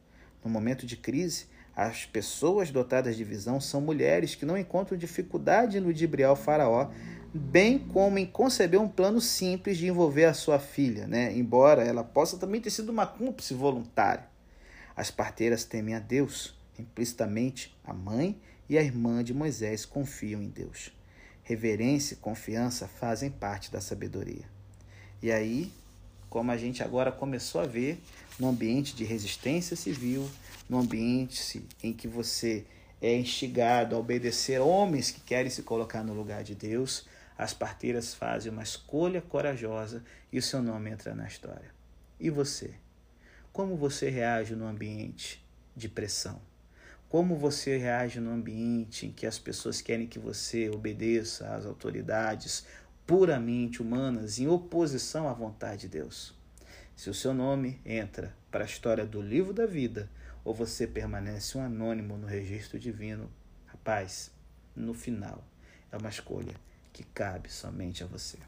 No 0.44 0.50
momento 0.50 0.84
de 0.84 0.98
crise, 0.98 1.46
as 1.74 2.04
pessoas 2.04 2.70
dotadas 2.70 3.16
de 3.16 3.24
visão 3.24 3.58
são 3.58 3.80
mulheres 3.80 4.34
que 4.34 4.44
não 4.44 4.58
encontram 4.58 4.98
dificuldade 4.98 5.78
em 5.78 5.80
ludibriar 5.80 6.32
o 6.32 6.36
faraó, 6.36 6.90
bem 7.32 7.78
como 7.78 8.18
em 8.18 8.26
conceber 8.26 8.78
um 8.78 8.88
plano 8.88 9.18
simples 9.18 9.78
de 9.78 9.86
envolver 9.86 10.26
a 10.26 10.34
sua 10.34 10.58
filha, 10.58 11.06
né? 11.06 11.34
embora 11.34 11.82
ela 11.82 12.04
possa 12.04 12.36
também 12.36 12.60
ter 12.60 12.68
sido 12.68 12.90
uma 12.90 13.06
cúmplice 13.06 13.54
voluntária. 13.54 14.28
As 14.94 15.10
parteiras 15.10 15.64
temem 15.64 15.94
a 15.94 16.00
Deus, 16.00 16.54
implicitamente 16.78 17.74
a 17.82 17.94
mãe 17.94 18.38
e 18.70 18.78
a 18.78 18.82
irmã 18.82 19.24
de 19.24 19.34
Moisés 19.34 19.84
confiam 19.84 20.40
em 20.40 20.48
Deus. 20.48 20.92
Reverência 21.42 22.14
e 22.14 22.18
confiança 22.18 22.86
fazem 22.86 23.28
parte 23.28 23.68
da 23.68 23.80
sabedoria. 23.80 24.44
E 25.20 25.32
aí, 25.32 25.72
como 26.28 26.52
a 26.52 26.56
gente 26.56 26.80
agora 26.80 27.10
começou 27.10 27.60
a 27.60 27.66
ver, 27.66 28.00
no 28.38 28.48
ambiente 28.48 28.94
de 28.94 29.02
resistência 29.02 29.74
civil, 29.74 30.30
no 30.68 30.78
ambiente 30.78 31.66
em 31.82 31.92
que 31.92 32.06
você 32.06 32.64
é 33.02 33.12
instigado 33.16 33.96
a 33.96 33.98
obedecer 33.98 34.60
homens 34.60 35.10
que 35.10 35.20
querem 35.20 35.50
se 35.50 35.64
colocar 35.64 36.04
no 36.04 36.14
lugar 36.14 36.44
de 36.44 36.54
Deus, 36.54 37.08
as 37.36 37.52
parteiras 37.52 38.14
fazem 38.14 38.52
uma 38.52 38.62
escolha 38.62 39.20
corajosa 39.20 40.04
e 40.32 40.38
o 40.38 40.42
seu 40.42 40.62
nome 40.62 40.90
entra 40.90 41.12
na 41.12 41.26
história. 41.26 41.74
E 42.20 42.30
você? 42.30 42.74
Como 43.52 43.76
você 43.76 44.08
reage 44.10 44.54
no 44.54 44.68
ambiente 44.68 45.44
de 45.74 45.88
pressão? 45.88 46.49
Como 47.10 47.34
você 47.34 47.76
reage 47.76 48.20
no 48.20 48.30
ambiente 48.30 49.04
em 49.04 49.10
que 49.10 49.26
as 49.26 49.36
pessoas 49.36 49.82
querem 49.82 50.06
que 50.06 50.16
você 50.16 50.70
obedeça 50.70 51.48
às 51.56 51.66
autoridades 51.66 52.64
puramente 53.04 53.82
humanas 53.82 54.38
em 54.38 54.46
oposição 54.46 55.28
à 55.28 55.32
vontade 55.32 55.80
de 55.80 55.88
Deus? 55.88 56.32
Se 56.94 57.10
o 57.10 57.14
seu 57.14 57.34
nome 57.34 57.80
entra 57.84 58.32
para 58.48 58.62
a 58.62 58.64
história 58.64 59.04
do 59.04 59.20
livro 59.20 59.52
da 59.52 59.66
vida 59.66 60.08
ou 60.44 60.54
você 60.54 60.86
permanece 60.86 61.58
um 61.58 61.64
anônimo 61.64 62.16
no 62.16 62.28
registro 62.28 62.78
divino, 62.78 63.28
rapaz, 63.66 64.30
no 64.76 64.94
final 64.94 65.42
é 65.90 65.96
uma 65.96 66.10
escolha 66.10 66.54
que 66.92 67.02
cabe 67.02 67.50
somente 67.50 68.04
a 68.04 68.06
você. 68.06 68.38